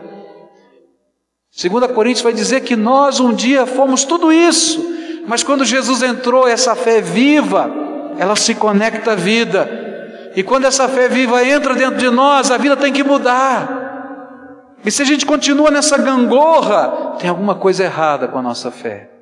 [1.60, 4.80] 2 Coríntios vai dizer que nós um dia fomos tudo isso,
[5.26, 7.70] mas quando Jesus entrou, essa fé viva,
[8.16, 9.82] ela se conecta à vida.
[10.36, 13.82] E quando essa fé viva entra dentro de nós, a vida tem que mudar.
[14.84, 19.13] E se a gente continua nessa gangorra, tem alguma coisa errada com a nossa fé.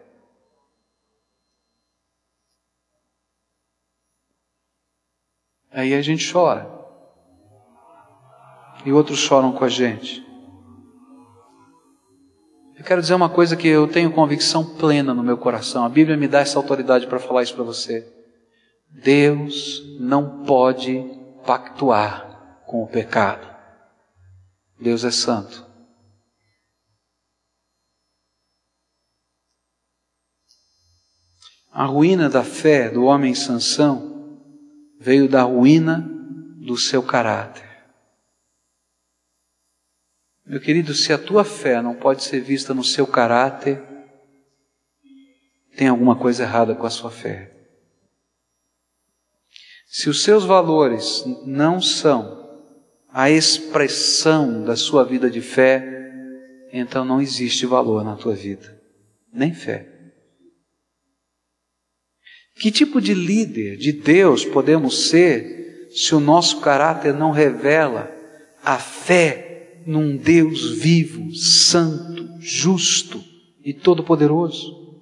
[5.72, 6.70] Aí a gente chora.
[8.84, 10.22] E outros choram com a gente.
[12.76, 15.84] Eu quero dizer uma coisa que eu tenho convicção plena no meu coração.
[15.84, 18.12] A Bíblia me dá essa autoridade para falar isso para você.
[18.90, 21.02] Deus não pode
[21.46, 23.48] pactuar com o pecado.
[24.80, 25.64] Deus é santo.
[31.70, 34.11] A ruína da fé do homem Sansão
[35.02, 36.08] veio da ruína
[36.58, 37.68] do seu caráter.
[40.46, 43.82] Meu querido, se a tua fé não pode ser vista no seu caráter,
[45.76, 47.52] tem alguma coisa errada com a sua fé.
[49.86, 52.40] Se os seus valores não são
[53.08, 56.12] a expressão da sua vida de fé,
[56.72, 58.80] então não existe valor na tua vida,
[59.32, 59.91] nem fé.
[62.62, 68.08] Que tipo de líder de Deus podemos ser se o nosso caráter não revela
[68.64, 73.20] a fé num Deus vivo, santo, justo
[73.64, 74.96] e todo-poderoso?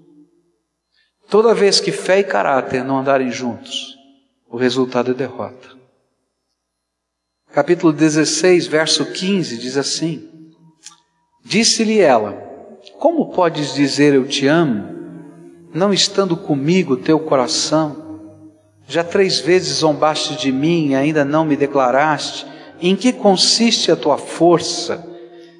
[1.28, 3.94] Toda vez que fé e caráter não andarem juntos,
[4.48, 5.68] o resultado é derrota.
[7.52, 10.50] Capítulo 16, verso 15 diz assim:
[11.44, 12.32] Disse-lhe ela:
[12.98, 14.99] Como podes dizer eu te amo?
[15.72, 18.10] Não estando comigo teu coração?
[18.86, 22.46] Já três vezes zombaste de mim e ainda não me declaraste.
[22.80, 25.06] Em que consiste a tua força?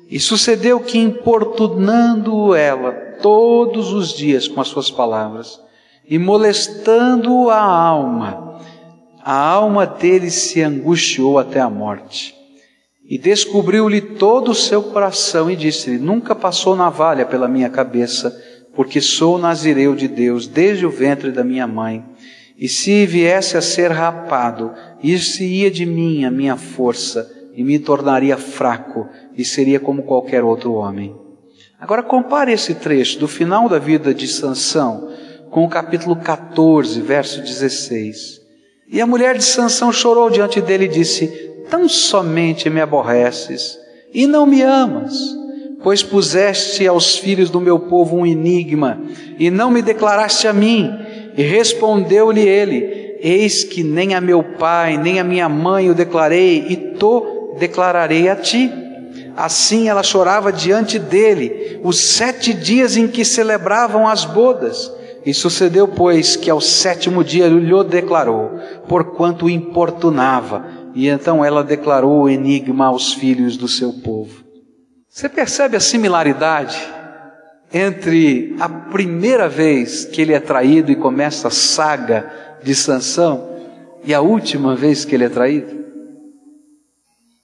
[0.08, 2.90] E sucedeu que, importunando ela
[3.22, 5.60] todos os dias com as suas palavras,
[6.08, 8.58] e molestando a alma,
[9.22, 12.34] a alma dele se angustiou até a morte.
[13.08, 18.36] E descobriu-lhe todo o seu coração e disse-lhe: Nunca passou navalha pela minha cabeça,
[18.74, 22.04] porque sou nazireu de Deus desde o ventre da minha mãe.
[22.56, 27.78] E se viesse a ser rapado, isso ia de mim a minha força e me
[27.78, 31.16] tornaria fraco e seria como qualquer outro homem.
[31.80, 35.10] Agora compare esse trecho do final da vida de Sansão
[35.50, 38.40] com o capítulo 14, verso 16.
[38.92, 41.28] E a mulher de Sansão chorou diante dele e disse:
[41.70, 43.78] Tão somente me aborreces
[44.12, 45.39] e não me amas
[45.82, 49.00] pois puseste aos filhos do meu povo um enigma,
[49.38, 50.90] e não me declaraste a mim.
[51.36, 56.66] E respondeu-lhe ele: Eis que nem a meu pai, nem a minha mãe o declarei,
[56.68, 58.70] e to declararei a ti.
[59.36, 64.92] Assim ela chorava diante dele, os sete dias em que celebravam as bodas.
[65.24, 68.52] E sucedeu, pois, que ao sétimo dia lhe declarou,
[68.88, 70.64] porquanto o importunava.
[70.94, 74.49] E então ela declarou o enigma aos filhos do seu povo.
[75.10, 76.78] Você percebe a similaridade
[77.72, 83.50] entre a primeira vez que ele é traído e começa a saga de Sansão
[84.04, 85.80] e a última vez que ele é traído?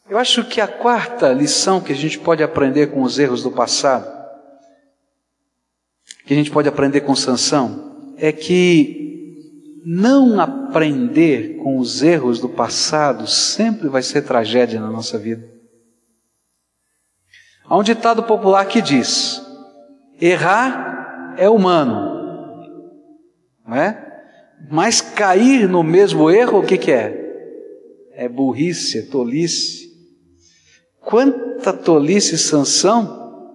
[0.08, 3.50] Eu acho que a quarta lição que a gente pode aprender com os erros do
[3.50, 4.06] passado,
[6.24, 12.48] que a gente pode aprender com Sansão, é que não aprender com os erros do
[12.48, 15.55] passado sempre vai ser tragédia na nossa vida.
[17.68, 19.42] Há um ditado popular que diz:
[20.20, 22.70] errar é humano,
[23.66, 24.02] não é?
[24.70, 27.24] Mas cair no mesmo erro, o que, que é?
[28.12, 29.86] É burrice, é tolice.
[31.00, 33.54] Quanta tolice sanção,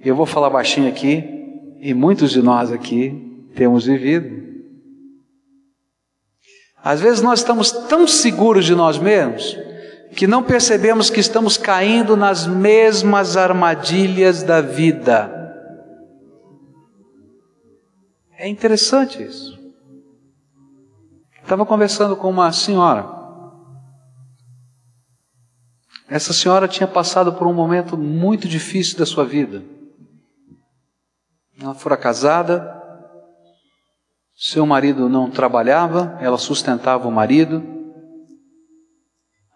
[0.00, 1.24] eu vou falar baixinho aqui,
[1.80, 4.40] e muitos de nós aqui temos vivido.
[6.82, 9.56] Às vezes nós estamos tão seguros de nós mesmos
[10.14, 15.36] que não percebemos que estamos caindo nas mesmas armadilhas da vida.
[18.36, 19.58] É interessante isso.
[21.42, 23.18] Estava conversando com uma senhora.
[26.08, 29.62] Essa senhora tinha passado por um momento muito difícil da sua vida.
[31.60, 32.76] Ela fora casada,
[34.34, 37.79] seu marido não trabalhava, ela sustentava o marido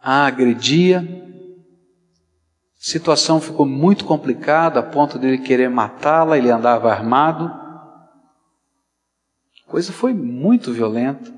[0.05, 1.01] a agredia.
[1.01, 7.47] A situação ficou muito complicada a ponto de ele querer matá-la, ele andava armado.
[9.67, 11.33] A coisa foi muito violenta.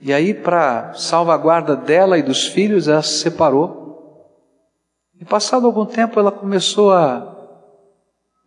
[0.00, 3.78] E aí, para salvaguarda dela e dos filhos, ela se separou.
[5.20, 7.36] E passado algum tempo, ela começou a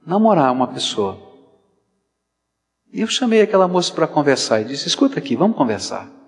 [0.04, 1.20] namorar uma pessoa.
[2.92, 6.23] E eu chamei aquela moça para conversar e disse: Escuta aqui, vamos conversar.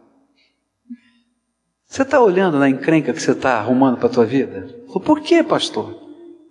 [1.87, 4.67] Você está olhando na encrenca que você está arrumando para a tua vida?
[4.87, 5.95] Falei, por que, pastor?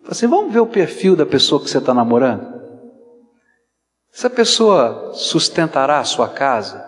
[0.09, 2.55] Assim, vamos ver o perfil da pessoa que você está namorando?
[4.13, 6.85] Essa pessoa sustentará a sua casa?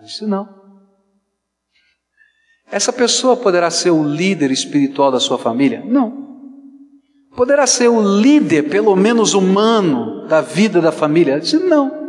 [0.00, 0.48] Eu disse, não.
[2.70, 5.82] Essa pessoa poderá ser o líder espiritual da sua família?
[5.84, 6.30] Não.
[7.36, 11.34] Poderá ser o líder, pelo menos humano, da vida da família?
[11.34, 12.00] Eu disse, não.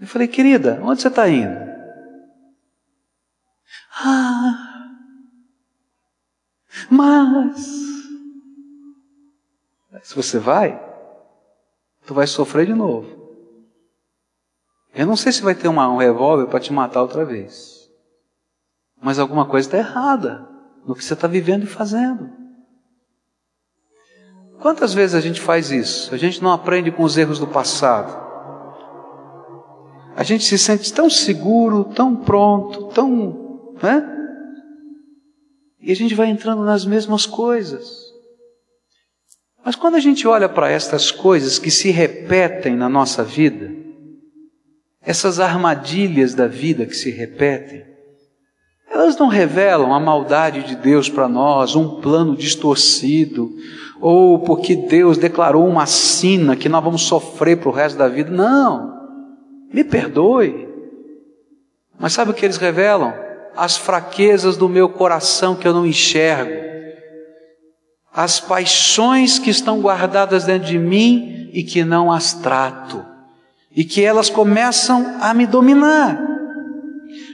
[0.00, 1.67] Eu falei, querida, onde você está indo?
[4.00, 4.68] Ah,
[6.90, 7.88] mas
[10.02, 10.80] se você vai,
[12.06, 13.18] tu vai sofrer de novo.
[14.94, 17.90] Eu não sei se vai ter uma, um revólver para te matar outra vez,
[19.02, 20.48] mas alguma coisa está errada
[20.86, 22.30] no que você está vivendo e fazendo.
[24.60, 26.14] Quantas vezes a gente faz isso?
[26.14, 28.26] A gente não aprende com os erros do passado.
[30.16, 33.47] A gente se sente tão seguro, tão pronto, tão
[33.82, 34.16] né?
[35.80, 38.08] E a gente vai entrando nas mesmas coisas.
[39.64, 43.70] Mas quando a gente olha para estas coisas que se repetem na nossa vida,
[45.00, 47.84] essas armadilhas da vida que se repetem,
[48.90, 53.50] elas não revelam a maldade de Deus para nós, um plano distorcido,
[54.00, 58.30] ou porque Deus declarou uma sina que nós vamos sofrer para o resto da vida.
[58.30, 58.92] Não,
[59.72, 60.68] me perdoe.
[61.98, 63.27] Mas sabe o que eles revelam?
[63.56, 66.68] As fraquezas do meu coração que eu não enxergo,
[68.12, 73.04] as paixões que estão guardadas dentro de mim e que não as trato,
[73.74, 76.20] e que elas começam a me dominar.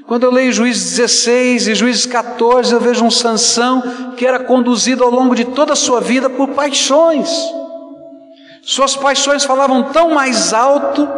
[0.07, 5.03] Quando eu leio Juízes 16 e Juízes 14, eu vejo um Sansão que era conduzido
[5.03, 7.31] ao longo de toda a sua vida por paixões.
[8.63, 11.09] Suas paixões falavam tão mais alto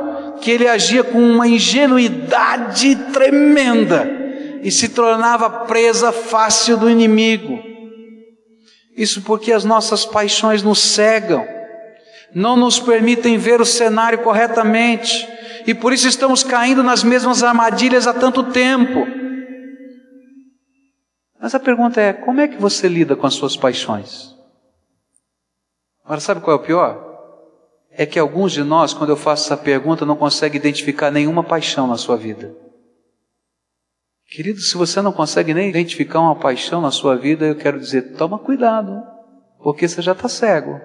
[0.41, 4.26] que ele agia com uma ingenuidade tremenda
[4.63, 7.63] e se tornava presa fácil do inimigo.
[8.97, 11.47] Isso porque as nossas paixões nos cegam,
[12.35, 15.29] não nos permitem ver o cenário corretamente,
[15.67, 19.07] e por isso estamos caindo nas mesmas armadilhas há tanto tempo.
[21.41, 24.35] Mas a pergunta é: como é que você lida com as suas paixões?
[26.05, 27.05] Agora, sabe qual é o pior?
[27.91, 31.87] É que alguns de nós, quando eu faço essa pergunta, não conseguem identificar nenhuma paixão
[31.87, 32.66] na sua vida.
[34.29, 38.15] Querido, se você não consegue nem identificar uma paixão na sua vida, eu quero dizer,
[38.17, 39.03] toma cuidado.
[39.63, 40.81] porque você já está cego.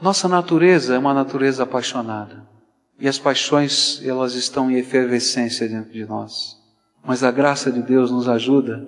[0.00, 2.46] Nossa natureza é uma natureza apaixonada.
[3.00, 6.56] E as paixões, elas estão em efervescência dentro de nós.
[7.04, 8.86] Mas a graça de Deus nos ajuda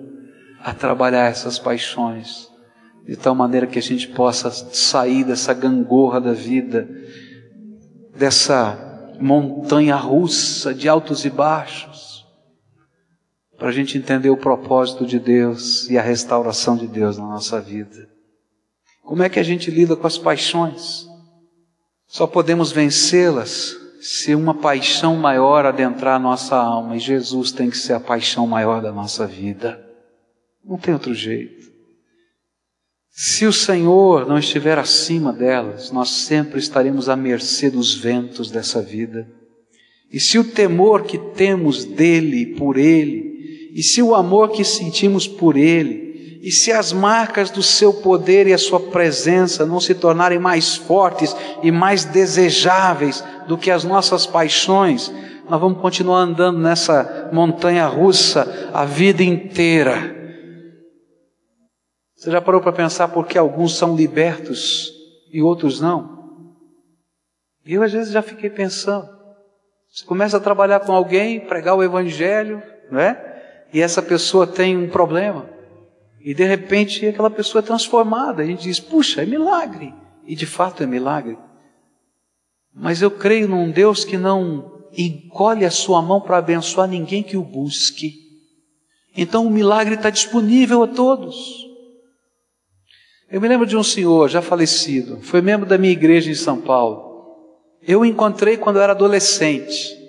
[0.63, 2.49] a trabalhar essas paixões
[3.05, 6.87] de tal maneira que a gente possa sair dessa gangorra da vida,
[8.15, 12.10] dessa montanha russa de altos e baixos,
[13.61, 17.61] para a gente entender o propósito de Deus e a restauração de Deus na nossa
[17.61, 18.09] vida.
[19.03, 21.05] Como é que a gente lida com as paixões?
[22.07, 27.77] Só podemos vencê-las se uma paixão maior adentrar a nossa alma, e Jesus tem que
[27.77, 29.79] ser a paixão maior da nossa vida.
[30.65, 31.71] Não tem outro jeito.
[33.11, 38.81] Se o Senhor não estiver acima delas, nós sempre estaremos à mercê dos ventos dessa
[38.81, 39.29] vida.
[40.11, 43.30] E se o temor que temos dele, por ele,
[43.73, 48.47] e se o amor que sentimos por ele, e se as marcas do seu poder
[48.47, 53.83] e a sua presença não se tornarem mais fortes e mais desejáveis do que as
[53.83, 55.11] nossas paixões,
[55.47, 60.21] nós vamos continuar andando nessa montanha russa a vida inteira
[62.21, 64.93] você já parou para pensar por que alguns são libertos
[65.33, 66.45] e outros não?
[67.65, 69.09] Eu às vezes já fiquei pensando.
[69.91, 72.61] Você começa a trabalhar com alguém, pregar o evangelho,
[72.91, 73.30] não é?
[73.73, 75.49] E essa pessoa tem um problema.
[76.19, 78.43] E de repente aquela pessoa é transformada.
[78.43, 79.93] A gente diz, puxa, é milagre.
[80.25, 81.37] E de fato é milagre.
[82.73, 87.37] Mas eu creio num Deus que não encolhe a sua mão para abençoar ninguém que
[87.37, 88.13] o busque.
[89.15, 91.65] Então o milagre está disponível a todos.
[93.29, 96.59] Eu me lembro de um senhor já falecido, foi membro da minha igreja em São
[96.59, 97.09] Paulo.
[97.81, 100.00] Eu o encontrei quando eu era adolescente.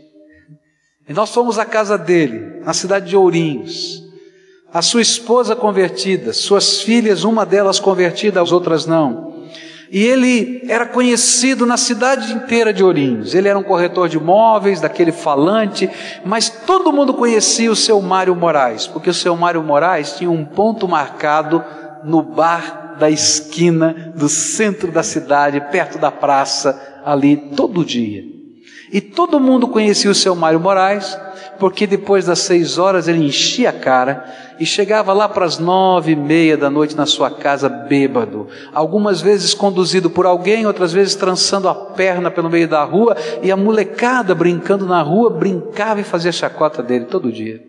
[1.09, 4.03] E nós fomos à casa dele, na cidade de Ourinhos.
[4.73, 9.33] A sua esposa convertida, suas filhas, uma delas convertida, as outras não.
[9.91, 13.35] E ele era conhecido na cidade inteira de Ourinhos.
[13.35, 15.91] Ele era um corretor de imóveis, daquele falante,
[16.25, 20.47] mas todo mundo conhecia o seu Mário Moraes, porque o seu Mário Moraes tinha um
[20.47, 21.63] ponto marcado
[22.03, 28.32] no bar da esquina do centro da cidade, perto da praça, ali todo dia.
[28.93, 31.18] E todo mundo conhecia o seu Mário Moraes,
[31.59, 34.24] porque depois das seis horas ele enchia a cara
[34.61, 39.22] e chegava lá para as nove e meia da noite na sua casa bêbado, algumas
[39.22, 43.57] vezes conduzido por alguém, outras vezes trançando a perna pelo meio da rua e a
[43.57, 47.64] molecada brincando na rua brincava e fazia chacota dele todo dia.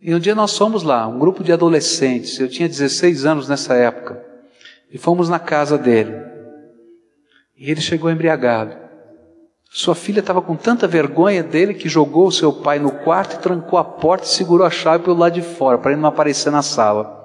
[0.00, 3.74] E um dia nós fomos lá, um grupo de adolescentes, eu tinha 16 anos nessa
[3.74, 4.22] época.
[4.92, 6.14] E fomos na casa dele.
[7.58, 8.87] E ele chegou embriagado.
[9.70, 13.38] Sua filha estava com tanta vergonha dele que jogou o seu pai no quarto e
[13.38, 16.50] trancou a porta e segurou a chave pelo lado de fora, para ele não aparecer
[16.50, 17.16] na sala.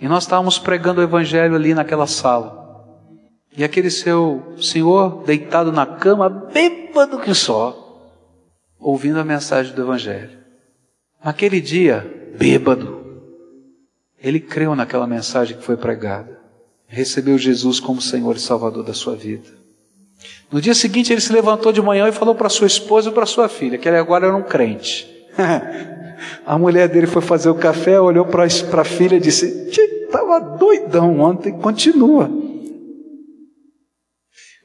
[0.00, 2.58] E nós estávamos pregando o evangelho ali naquela sala.
[3.56, 7.76] E aquele seu senhor deitado na cama, bêbado que só,
[8.78, 10.38] ouvindo a mensagem do evangelho.
[11.22, 13.00] Naquele dia, bêbado,
[14.22, 16.40] ele creu naquela mensagem que foi pregada
[16.90, 19.48] recebeu Jesus como Senhor e Salvador da sua vida.
[20.50, 23.26] No dia seguinte, ele se levantou de manhã e falou para sua esposa e para
[23.26, 25.08] sua filha, que ele agora era um crente.
[26.44, 31.20] a mulher dele foi fazer o café, olhou para a filha e disse: Estava doidão
[31.20, 32.30] ontem, continua.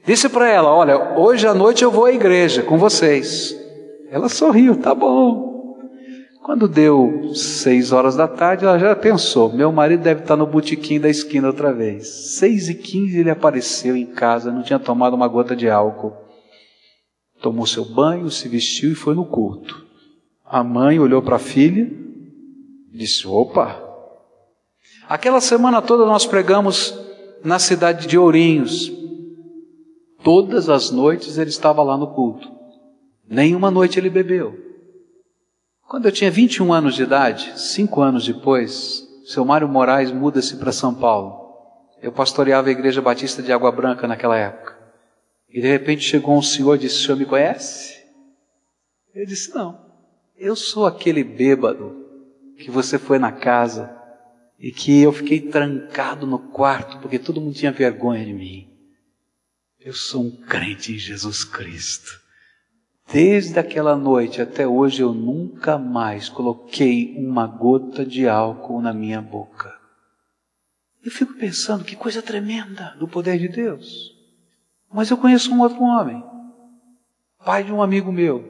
[0.06, 3.56] Disse para ela: Olha, hoje à noite eu vou à igreja com vocês.
[4.10, 5.55] Ela sorriu: Tá bom.
[6.46, 11.00] Quando deu seis horas da tarde, ela já pensou: meu marido deve estar no botequim
[11.00, 12.08] da esquina outra vez.
[12.38, 16.14] Seis e quinze ele apareceu em casa, não tinha tomado uma gota de álcool.
[17.42, 19.88] Tomou seu banho, se vestiu e foi no culto.
[20.46, 21.92] A mãe olhou para a filha
[22.94, 23.82] e disse: opa!
[25.10, 26.96] Aquela semana toda nós pregamos
[27.44, 28.92] na cidade de Ourinhos.
[30.24, 32.48] Todas as noites ele estava lá no culto.
[33.28, 34.65] Nenhuma noite ele bebeu.
[35.88, 40.72] Quando eu tinha 21 anos de idade, cinco anos depois, seu Mário Moraes muda-se para
[40.72, 41.46] São Paulo.
[42.02, 44.76] Eu pastoreava a Igreja Batista de Água Branca naquela época.
[45.48, 48.04] E de repente chegou um senhor e disse: O senhor me conhece?
[49.14, 49.86] Eu disse: Não.
[50.36, 52.04] Eu sou aquele bêbado
[52.58, 53.96] que você foi na casa
[54.60, 58.70] e que eu fiquei trancado no quarto porque todo mundo tinha vergonha de mim.
[59.80, 62.25] Eu sou um crente em Jesus Cristo.
[63.12, 69.22] Desde aquela noite até hoje eu nunca mais coloquei uma gota de álcool na minha
[69.22, 69.74] boca.
[71.04, 74.16] Eu fico pensando que coisa tremenda do poder de Deus.
[74.92, 76.24] Mas eu conheço um outro homem,
[77.46, 78.44] pai de um amigo meu.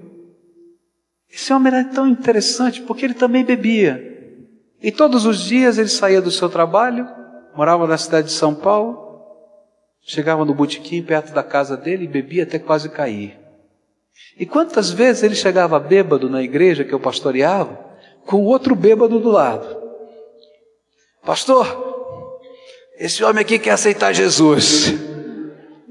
[1.29, 4.13] Esse homem era tão interessante porque ele também bebia.
[4.81, 7.07] E todos os dias ele saía do seu trabalho,
[7.55, 9.21] morava na cidade de São Paulo,
[9.99, 13.44] chegava no botequim perto da casa dele e bebia até quase cair.
[14.37, 17.79] E quantas vezes ele chegava bêbado na igreja que eu pastoreava,
[18.25, 19.83] com outro bêbado do lado.
[21.23, 21.65] Pastor,
[22.97, 24.93] esse homem aqui quer aceitar Jesus.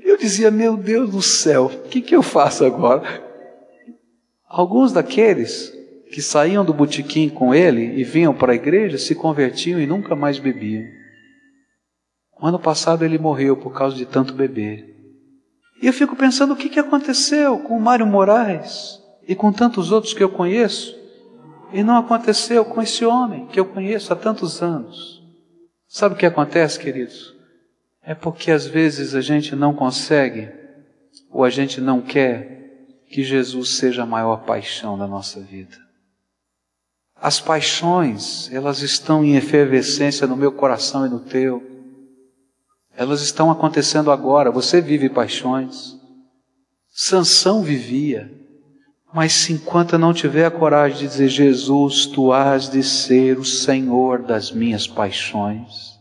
[0.02, 3.22] Eu dizia, meu Deus do céu, o que, que eu faço agora?
[4.48, 5.72] Alguns daqueles
[6.12, 10.14] que saíam do botequim com ele e vinham para a igreja se convertiam e nunca
[10.14, 10.84] mais bebiam.
[12.40, 14.93] O ano passado ele morreu por causa de tanto beber.
[15.84, 19.92] E eu fico pensando o que, que aconteceu com o Mário Moraes e com tantos
[19.92, 20.98] outros que eu conheço,
[21.74, 25.22] e não aconteceu com esse homem que eu conheço há tantos anos.
[25.86, 27.34] Sabe o que acontece, queridos?
[28.02, 30.50] É porque às vezes a gente não consegue,
[31.30, 35.76] ou a gente não quer, que Jesus seja a maior paixão da nossa vida.
[37.14, 41.73] As paixões, elas estão em efervescência no meu coração e no teu.
[42.96, 44.50] Elas estão acontecendo agora.
[44.50, 45.96] Você vive paixões.
[46.90, 48.30] Sansão vivia.
[49.12, 53.38] Mas se enquanto eu não tiver a coragem de dizer, Jesus, tu has de ser
[53.38, 55.94] o Senhor das minhas paixões.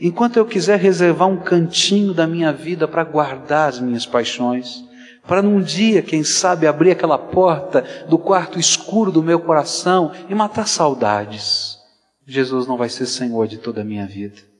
[0.00, 4.84] Enquanto eu quiser reservar um cantinho da minha vida para guardar as minhas paixões,
[5.26, 10.34] para num dia, quem sabe, abrir aquela porta do quarto escuro do meu coração e
[10.34, 11.78] matar saudades.
[12.26, 14.53] Jesus não vai ser Senhor de toda a minha vida.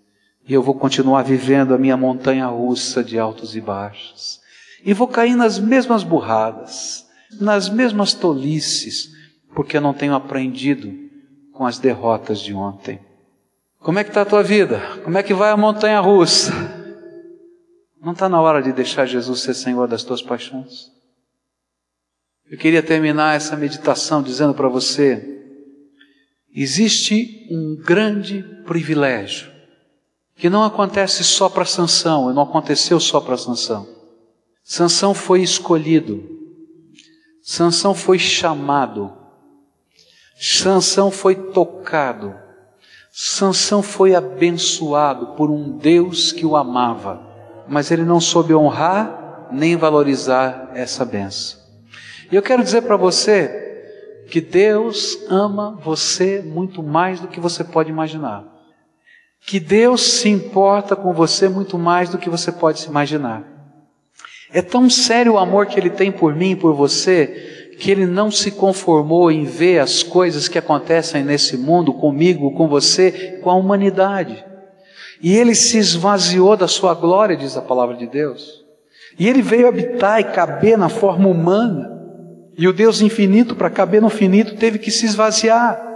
[0.47, 4.41] E eu vou continuar vivendo a minha montanha russa de altos e baixos.
[4.85, 7.07] E vou cair nas mesmas burradas,
[7.41, 9.11] nas mesmas tolices,
[9.55, 10.93] porque eu não tenho aprendido
[11.53, 13.01] com as derrotas de ontem.
[13.79, 14.81] Como é que está a tua vida?
[15.03, 16.53] Como é que vai a montanha russa?
[18.03, 20.93] Não está na hora de deixar Jesus ser Senhor das tuas paixões?
[22.51, 25.43] Eu queria terminar essa meditação dizendo para você:
[26.55, 29.54] existe um grande privilégio
[30.37, 33.87] que não acontece só para Sansão, não aconteceu só para Sansão.
[34.63, 36.23] Sansão foi escolhido,
[37.43, 39.13] Sansão foi chamado,
[40.41, 42.35] Sansão foi tocado,
[43.13, 47.35] Sansão foi abençoado por um Deus que o amava
[47.67, 51.61] mas ele não soube honrar nem valorizar essa benção.
[52.31, 57.63] E eu quero dizer para você que Deus ama você muito mais do que você
[57.63, 58.45] pode imaginar.
[59.47, 63.45] Que Deus se importa com você muito mais do que você pode se imaginar.
[64.53, 68.07] É tão sério o amor que Ele tem por mim e por você, que Ele
[68.07, 73.51] não se conformou em ver as coisas que acontecem nesse mundo, comigo, com você, com
[73.51, 74.45] a humanidade.
[75.21, 78.63] E ele se esvaziou da sua glória, diz a palavra de Deus.
[79.19, 81.91] E ele veio habitar e caber na forma humana.
[82.57, 85.94] E o Deus infinito, para caber no finito, teve que se esvaziar.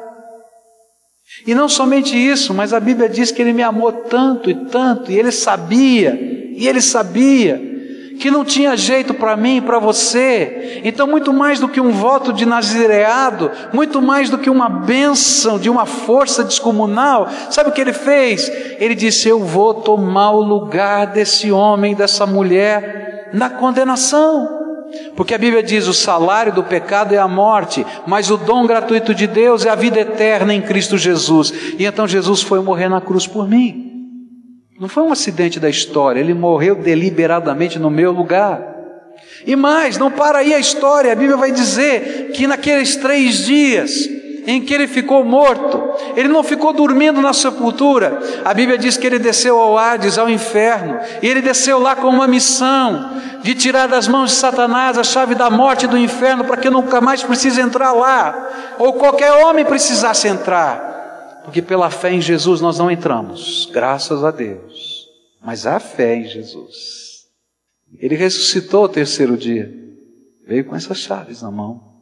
[1.48, 5.10] E não somente isso, mas a Bíblia diz que ele me amou tanto e tanto,
[5.10, 6.14] e ele sabia,
[6.54, 7.58] e ele sabia
[8.20, 10.82] que não tinha jeito para mim e para você.
[10.84, 15.58] Então, muito mais do que um voto de nazireado, muito mais do que uma bênção
[15.58, 18.52] de uma força descomunal, sabe o que ele fez?
[18.78, 24.67] Ele disse: Eu vou tomar o lugar desse homem, dessa mulher, na condenação.
[25.16, 29.14] Porque a Bíblia diz: o salário do pecado é a morte, mas o dom gratuito
[29.14, 31.52] de Deus é a vida eterna em Cristo Jesus.
[31.78, 33.88] E então Jesus foi morrer na cruz por mim.
[34.80, 38.76] Não foi um acidente da história, ele morreu deliberadamente no meu lugar.
[39.46, 44.17] E mais, não para aí a história, a Bíblia vai dizer que naqueles três dias
[44.50, 49.06] em que ele ficou morto, ele não ficou dormindo na sepultura, a Bíblia diz que
[49.06, 53.10] ele desceu ao Hades, ao inferno, e ele desceu lá com uma missão
[53.42, 56.70] de tirar das mãos de Satanás a chave da morte e do inferno para que
[56.70, 61.42] nunca mais precise entrar lá, ou qualquer homem precisasse entrar.
[61.44, 65.08] Porque pela fé em Jesus nós não entramos, graças a Deus.
[65.44, 67.26] Mas há fé em Jesus.
[67.98, 69.70] Ele ressuscitou o terceiro dia.
[70.46, 71.97] Veio com essas chaves na mão.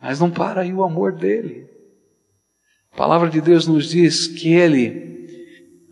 [0.00, 1.66] Mas não para aí o amor dele.
[2.92, 5.06] A palavra de Deus nos diz que ele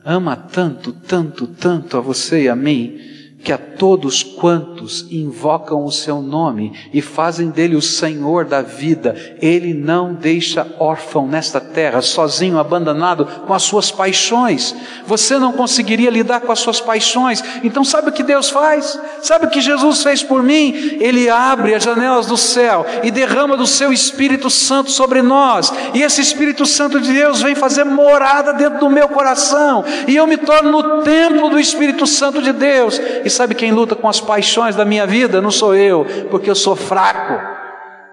[0.05, 2.99] ama tanto, tanto, tanto a você e a mim,
[3.45, 9.15] que a todos quantos invocam o seu nome e fazem dele o Senhor da vida,
[9.41, 14.75] ele não deixa órfão nesta terra, sozinho, abandonado com as suas paixões.
[15.07, 17.45] Você não conseguiria lidar com as suas paixões.
[17.63, 18.99] Então, sabe o que Deus faz?
[19.21, 20.97] Sabe o que Jesus fez por mim?
[20.99, 25.71] Ele abre as janelas do céu e derrama do seu Espírito Santo sobre nós.
[25.93, 30.27] E esse Espírito Santo de Deus vem fazer morada dentro do meu coração, e eu
[30.27, 32.99] me torno no templo do Espírito Santo de Deus.
[33.23, 35.41] E sabe quem luta com as paixões da minha vida?
[35.41, 37.41] Não sou eu, porque eu sou fraco,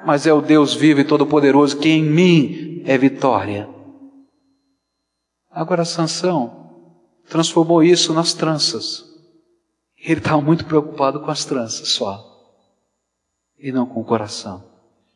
[0.05, 3.69] mas é o Deus vivo e todo-poderoso que em mim é vitória.
[5.49, 6.69] Agora, Sansão
[7.29, 9.05] transformou isso nas tranças.
[10.03, 12.25] Ele estava muito preocupado com as tranças só,
[13.59, 14.63] e não com o coração.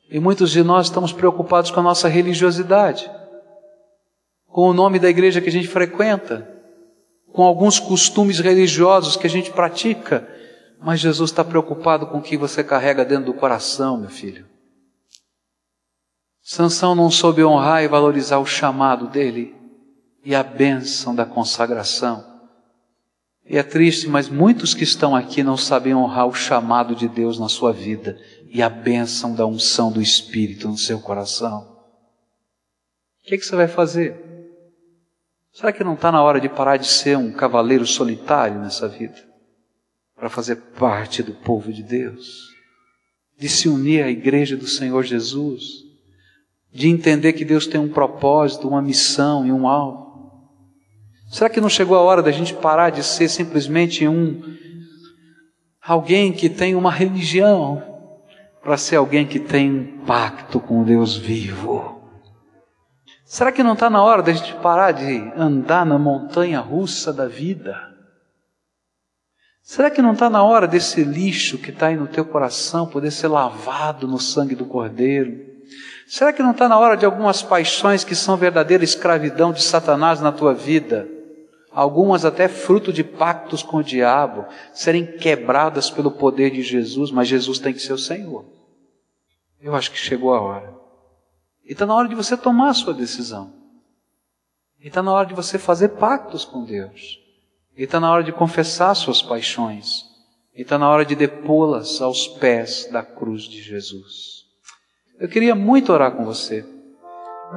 [0.10, 3.10] E muitos de nós estamos preocupados com a nossa religiosidade,
[4.48, 6.55] com o nome da igreja que a gente frequenta,
[7.36, 10.26] com alguns costumes religiosos que a gente pratica,
[10.80, 14.46] mas Jesus está preocupado com o que você carrega dentro do coração, meu filho.
[16.42, 19.54] Sansão não soube honrar e valorizar o chamado dele
[20.24, 22.24] e a bênção da consagração.
[23.46, 27.38] E é triste, mas muitos que estão aqui não sabem honrar o chamado de Deus
[27.38, 28.18] na sua vida
[28.50, 31.76] e a bênção da unção do Espírito no seu coração.
[33.24, 34.25] O que, que você vai fazer?
[35.56, 39.16] Será que não está na hora de parar de ser um cavaleiro solitário nessa vida?
[40.14, 42.50] Para fazer parte do povo de Deus?
[43.40, 45.64] De se unir à igreja do Senhor Jesus?
[46.74, 50.42] De entender que Deus tem um propósito, uma missão e um alvo?
[51.32, 54.42] Será que não chegou a hora da gente parar de ser simplesmente um
[55.82, 57.82] alguém que tem uma religião
[58.62, 61.95] para ser alguém que tem um pacto com Deus vivo?
[63.26, 67.28] Será que não está na hora da gente parar de andar na montanha russa da
[67.28, 67.76] vida?
[69.62, 73.12] Será que não está na hora desse lixo que está aí no teu coração poder
[73.12, 75.44] ser lavado no sangue do Cordeiro?
[76.08, 80.22] Será que não está na hora de algumas paixões que são verdadeira escravidão de Satanás
[80.22, 81.10] na tua vida
[81.76, 87.28] algumas até fruto de pactos com o diabo, serem quebradas pelo poder de Jesus, mas
[87.28, 88.46] Jesus tem que ser o Senhor.
[89.60, 90.75] Eu acho que chegou a hora.
[91.66, 93.52] E está na hora de você tomar a sua decisão.
[94.80, 97.20] E está na hora de você fazer pactos com Deus.
[97.76, 100.06] E está na hora de confessar suas paixões.
[100.56, 104.46] E está na hora de depô-las aos pés da cruz de Jesus.
[105.20, 106.64] Eu queria muito orar com você.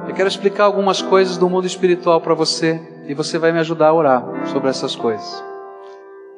[0.07, 3.89] Eu quero explicar algumas coisas do mundo espiritual para você e você vai me ajudar
[3.89, 5.43] a orar sobre essas coisas.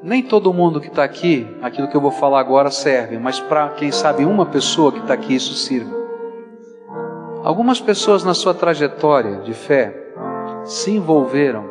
[0.03, 3.69] Nem todo mundo que está aqui, aquilo que eu vou falar agora serve, mas para
[3.69, 6.00] quem sabe uma pessoa que está aqui isso sirva.
[7.43, 9.95] Algumas pessoas na sua trajetória de fé
[10.63, 11.67] se envolveram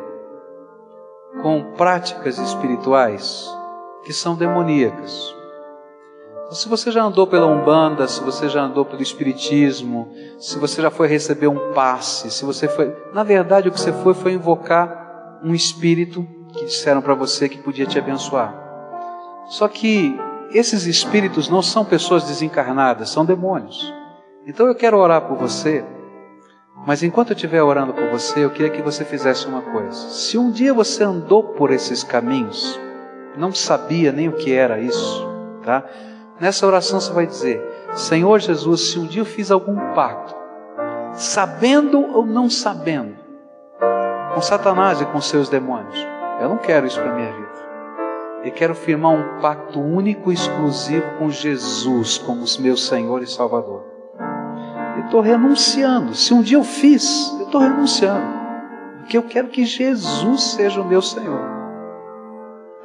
[1.41, 3.49] com práticas espirituais
[4.03, 5.33] que são demoníacas.
[6.51, 10.91] Se você já andou pela Umbanda, se você já andou pelo Espiritismo, se você já
[10.91, 12.93] foi receber um passe, se você foi.
[13.13, 17.57] Na verdade, o que você foi foi invocar um espírito que disseram para você que
[17.57, 18.53] podia te abençoar.
[19.47, 20.13] Só que
[20.51, 24.00] esses espíritos não são pessoas desencarnadas, são demônios.
[24.45, 25.85] Então eu quero orar por você,
[26.85, 29.91] mas enquanto eu estiver orando por você, eu queria que você fizesse uma coisa.
[29.91, 32.79] Se um dia você andou por esses caminhos,
[33.37, 35.27] não sabia nem o que era isso,
[35.63, 35.85] tá?
[36.39, 37.61] Nessa oração você vai dizer:
[37.93, 40.35] Senhor Jesus, se um dia eu fiz algum pacto,
[41.13, 43.15] sabendo ou não sabendo,
[44.33, 45.95] com Satanás e com seus demônios,
[46.41, 47.51] eu não quero isso para minha vida.
[48.43, 53.90] Eu quero firmar um pacto único e exclusivo com Jesus como meu Senhor e Salvador.
[55.01, 56.13] Eu estou renunciando.
[56.13, 58.39] Se um dia eu fiz, eu estou renunciando.
[58.99, 61.41] Porque eu quero que Jesus seja o meu Senhor.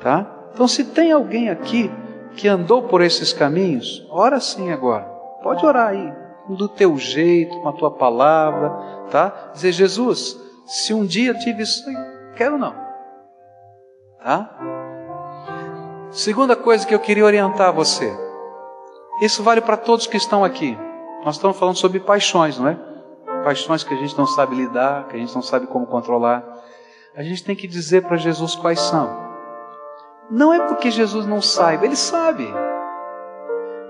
[0.01, 0.27] Tá?
[0.53, 1.91] Então, se tem alguém aqui
[2.35, 5.05] que andou por esses caminhos, ora sim agora.
[5.43, 6.13] Pode orar aí,
[6.49, 8.71] do teu jeito, com a tua palavra,
[9.11, 9.51] tá?
[9.53, 11.85] Dizer, Jesus, se um dia tive isso,
[12.35, 12.75] quero não.
[14.23, 14.51] Tá?
[16.11, 18.11] Segunda coisa que eu queria orientar você.
[19.21, 20.77] Isso vale para todos que estão aqui.
[21.25, 22.79] Nós estamos falando sobre paixões, não é?
[23.43, 26.45] Paixões que a gente não sabe lidar, que a gente não sabe como controlar.
[27.17, 29.27] A gente tem que dizer para Jesus quais são.
[30.31, 32.47] Não é porque Jesus não saiba, ele sabe.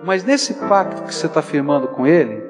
[0.04, 2.42] Mas nesse pacto que você está firmando com ele,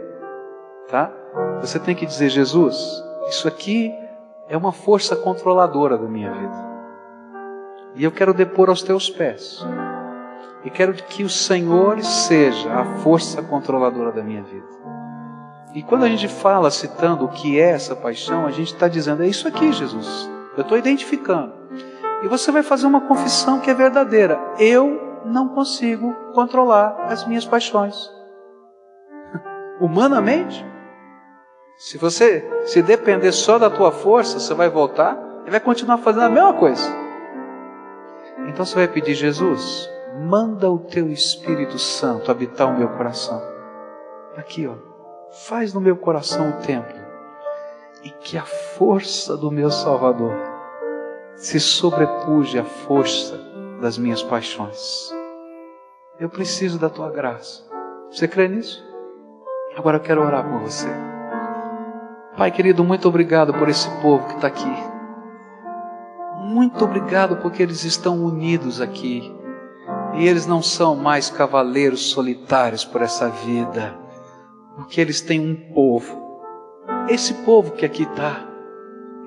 [0.88, 1.12] tá?
[1.60, 2.76] Você tem que dizer, Jesus,
[3.28, 3.92] isso aqui
[4.48, 6.66] é uma força controladora da minha vida.
[7.94, 9.64] E eu quero depor aos teus pés.
[10.66, 14.66] E quero que o Senhor seja a força controladora da minha vida.
[15.72, 19.22] E quando a gente fala citando o que é essa paixão, a gente está dizendo,
[19.22, 20.28] é isso aqui, Jesus.
[20.56, 21.52] Eu estou identificando.
[22.24, 24.40] E você vai fazer uma confissão que é verdadeira.
[24.58, 28.10] Eu não consigo controlar as minhas paixões.
[29.80, 30.66] Humanamente,
[31.78, 36.24] se você se depender só da tua força, você vai voltar e vai continuar fazendo
[36.24, 36.90] a mesma coisa.
[38.48, 39.88] Então você vai pedir, Jesus,
[40.26, 43.40] manda o teu Espírito Santo habitar o meu coração.
[44.36, 44.74] Aqui, ó.
[45.46, 46.96] Faz no meu coração o templo.
[48.02, 50.34] E que a força do meu Salvador
[51.36, 53.38] se sobrepuje à força
[53.80, 55.14] das minhas paixões.
[56.18, 57.62] Eu preciso da tua graça.
[58.10, 58.84] Você crê nisso?
[59.76, 60.88] Agora eu quero orar por você.
[62.36, 64.74] Pai querido, muito obrigado por esse povo que está aqui.
[66.38, 69.35] Muito obrigado porque eles estão unidos aqui.
[70.16, 73.94] E eles não são mais cavaleiros solitários por essa vida,
[74.74, 76.40] porque eles têm um povo.
[77.08, 78.46] Esse povo que aqui está,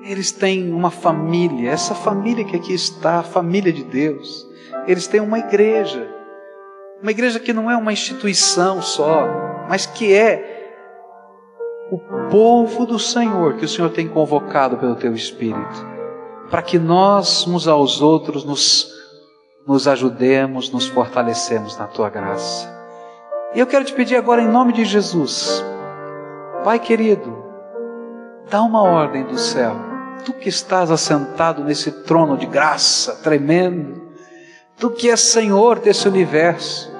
[0.02, 4.48] eles têm uma família, essa família que aqui está, a família de Deus.
[4.86, 6.08] Eles têm uma igreja,
[7.00, 9.28] uma igreja que não é uma instituição só,
[9.68, 10.50] mas que é
[11.90, 11.98] o
[12.30, 15.86] povo do Senhor que o Senhor tem convocado pelo teu Espírito,
[16.50, 18.99] para que nós uns aos outros nos
[19.70, 22.68] nos ajudemos, nos fortalecemos na tua graça.
[23.54, 25.64] E eu quero te pedir agora, em nome de Jesus,
[26.64, 27.44] Pai querido,
[28.50, 29.76] dá uma ordem do céu.
[30.24, 34.10] Tu que estás assentado nesse trono de graça tremendo,
[34.76, 36.92] tu que és Senhor desse universo,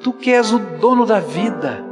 [0.00, 1.84] tu que és o dono da vida,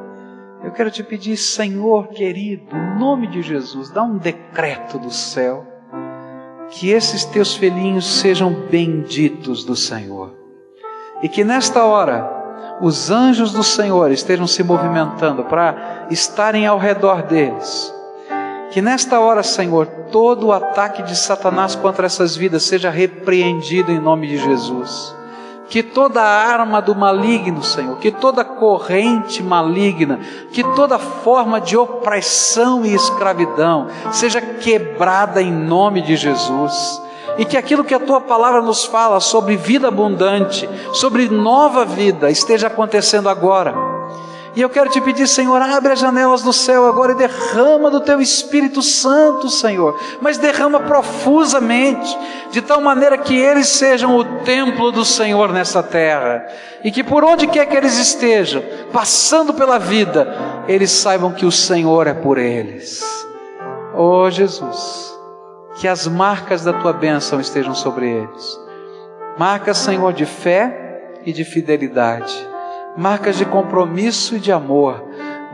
[0.63, 5.72] eu quero te pedir, Senhor querido, em nome de Jesus, dá um decreto do céu
[6.73, 10.35] que esses teus filhinhos sejam benditos do Senhor.
[11.23, 12.29] E que nesta hora
[12.81, 17.95] os anjos do Senhor estejam se movimentando para estarem ao redor deles.
[18.71, 24.01] Que nesta hora, Senhor, todo o ataque de Satanás contra essas vidas seja repreendido em
[24.01, 25.22] nome de Jesus
[25.73, 30.21] que toda arma do maligno, Senhor, que toda corrente maligna,
[30.53, 37.01] que toda forma de opressão e escravidão seja quebrada em nome de Jesus.
[37.39, 42.31] E que aquilo que a tua palavra nos fala sobre vida abundante, sobre nova vida,
[42.31, 43.92] esteja acontecendo agora
[44.55, 48.01] e eu quero te pedir, Senhor, abre as janelas do céu agora e derrama do
[48.01, 52.19] teu Espírito Santo, Senhor, mas derrama profusamente,
[52.51, 56.47] de tal maneira que eles sejam o templo do Senhor nessa terra,
[56.85, 60.37] e que por onde quer que eles estejam, passando pela vida,
[60.69, 63.03] eles saibam que o Senhor é por eles.
[63.95, 65.19] Oh Jesus,
[65.77, 68.61] que as marcas da tua bênção estejam sobre eles,
[69.39, 72.52] marcas, Senhor, de fé e de fidelidade
[72.97, 75.03] marcas de compromisso e de amor,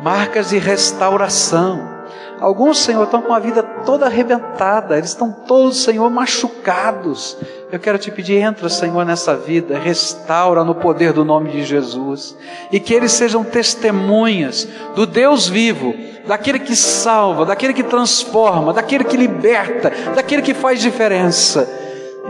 [0.03, 1.99] marcas de restauração.
[2.41, 7.37] Alguns, Senhor, estão com a vida toda arrebentada, eles estão todos, Senhor, machucados.
[7.71, 12.37] Eu quero te pedir, entra, Senhor, nessa vida, restaura no poder do nome de Jesus,
[12.71, 15.93] e que eles sejam testemunhas do Deus vivo,
[16.27, 21.69] daquele que salva, daquele que transforma, daquele que liberta, daquele que faz diferença,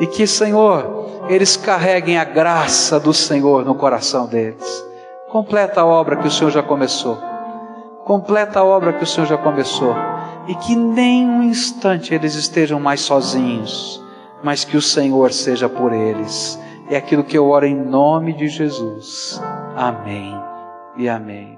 [0.00, 4.88] e que, Senhor, eles carreguem a graça do Senhor no coração deles.
[5.29, 7.18] Completa a obra que o Senhor já começou.
[8.05, 9.95] Completa a obra que o Senhor já começou.
[10.47, 14.03] E que nem um instante eles estejam mais sozinhos,
[14.43, 16.59] mas que o Senhor seja por eles.
[16.89, 19.39] É aquilo que eu oro em nome de Jesus.
[19.76, 20.35] Amém
[20.97, 21.57] e amém.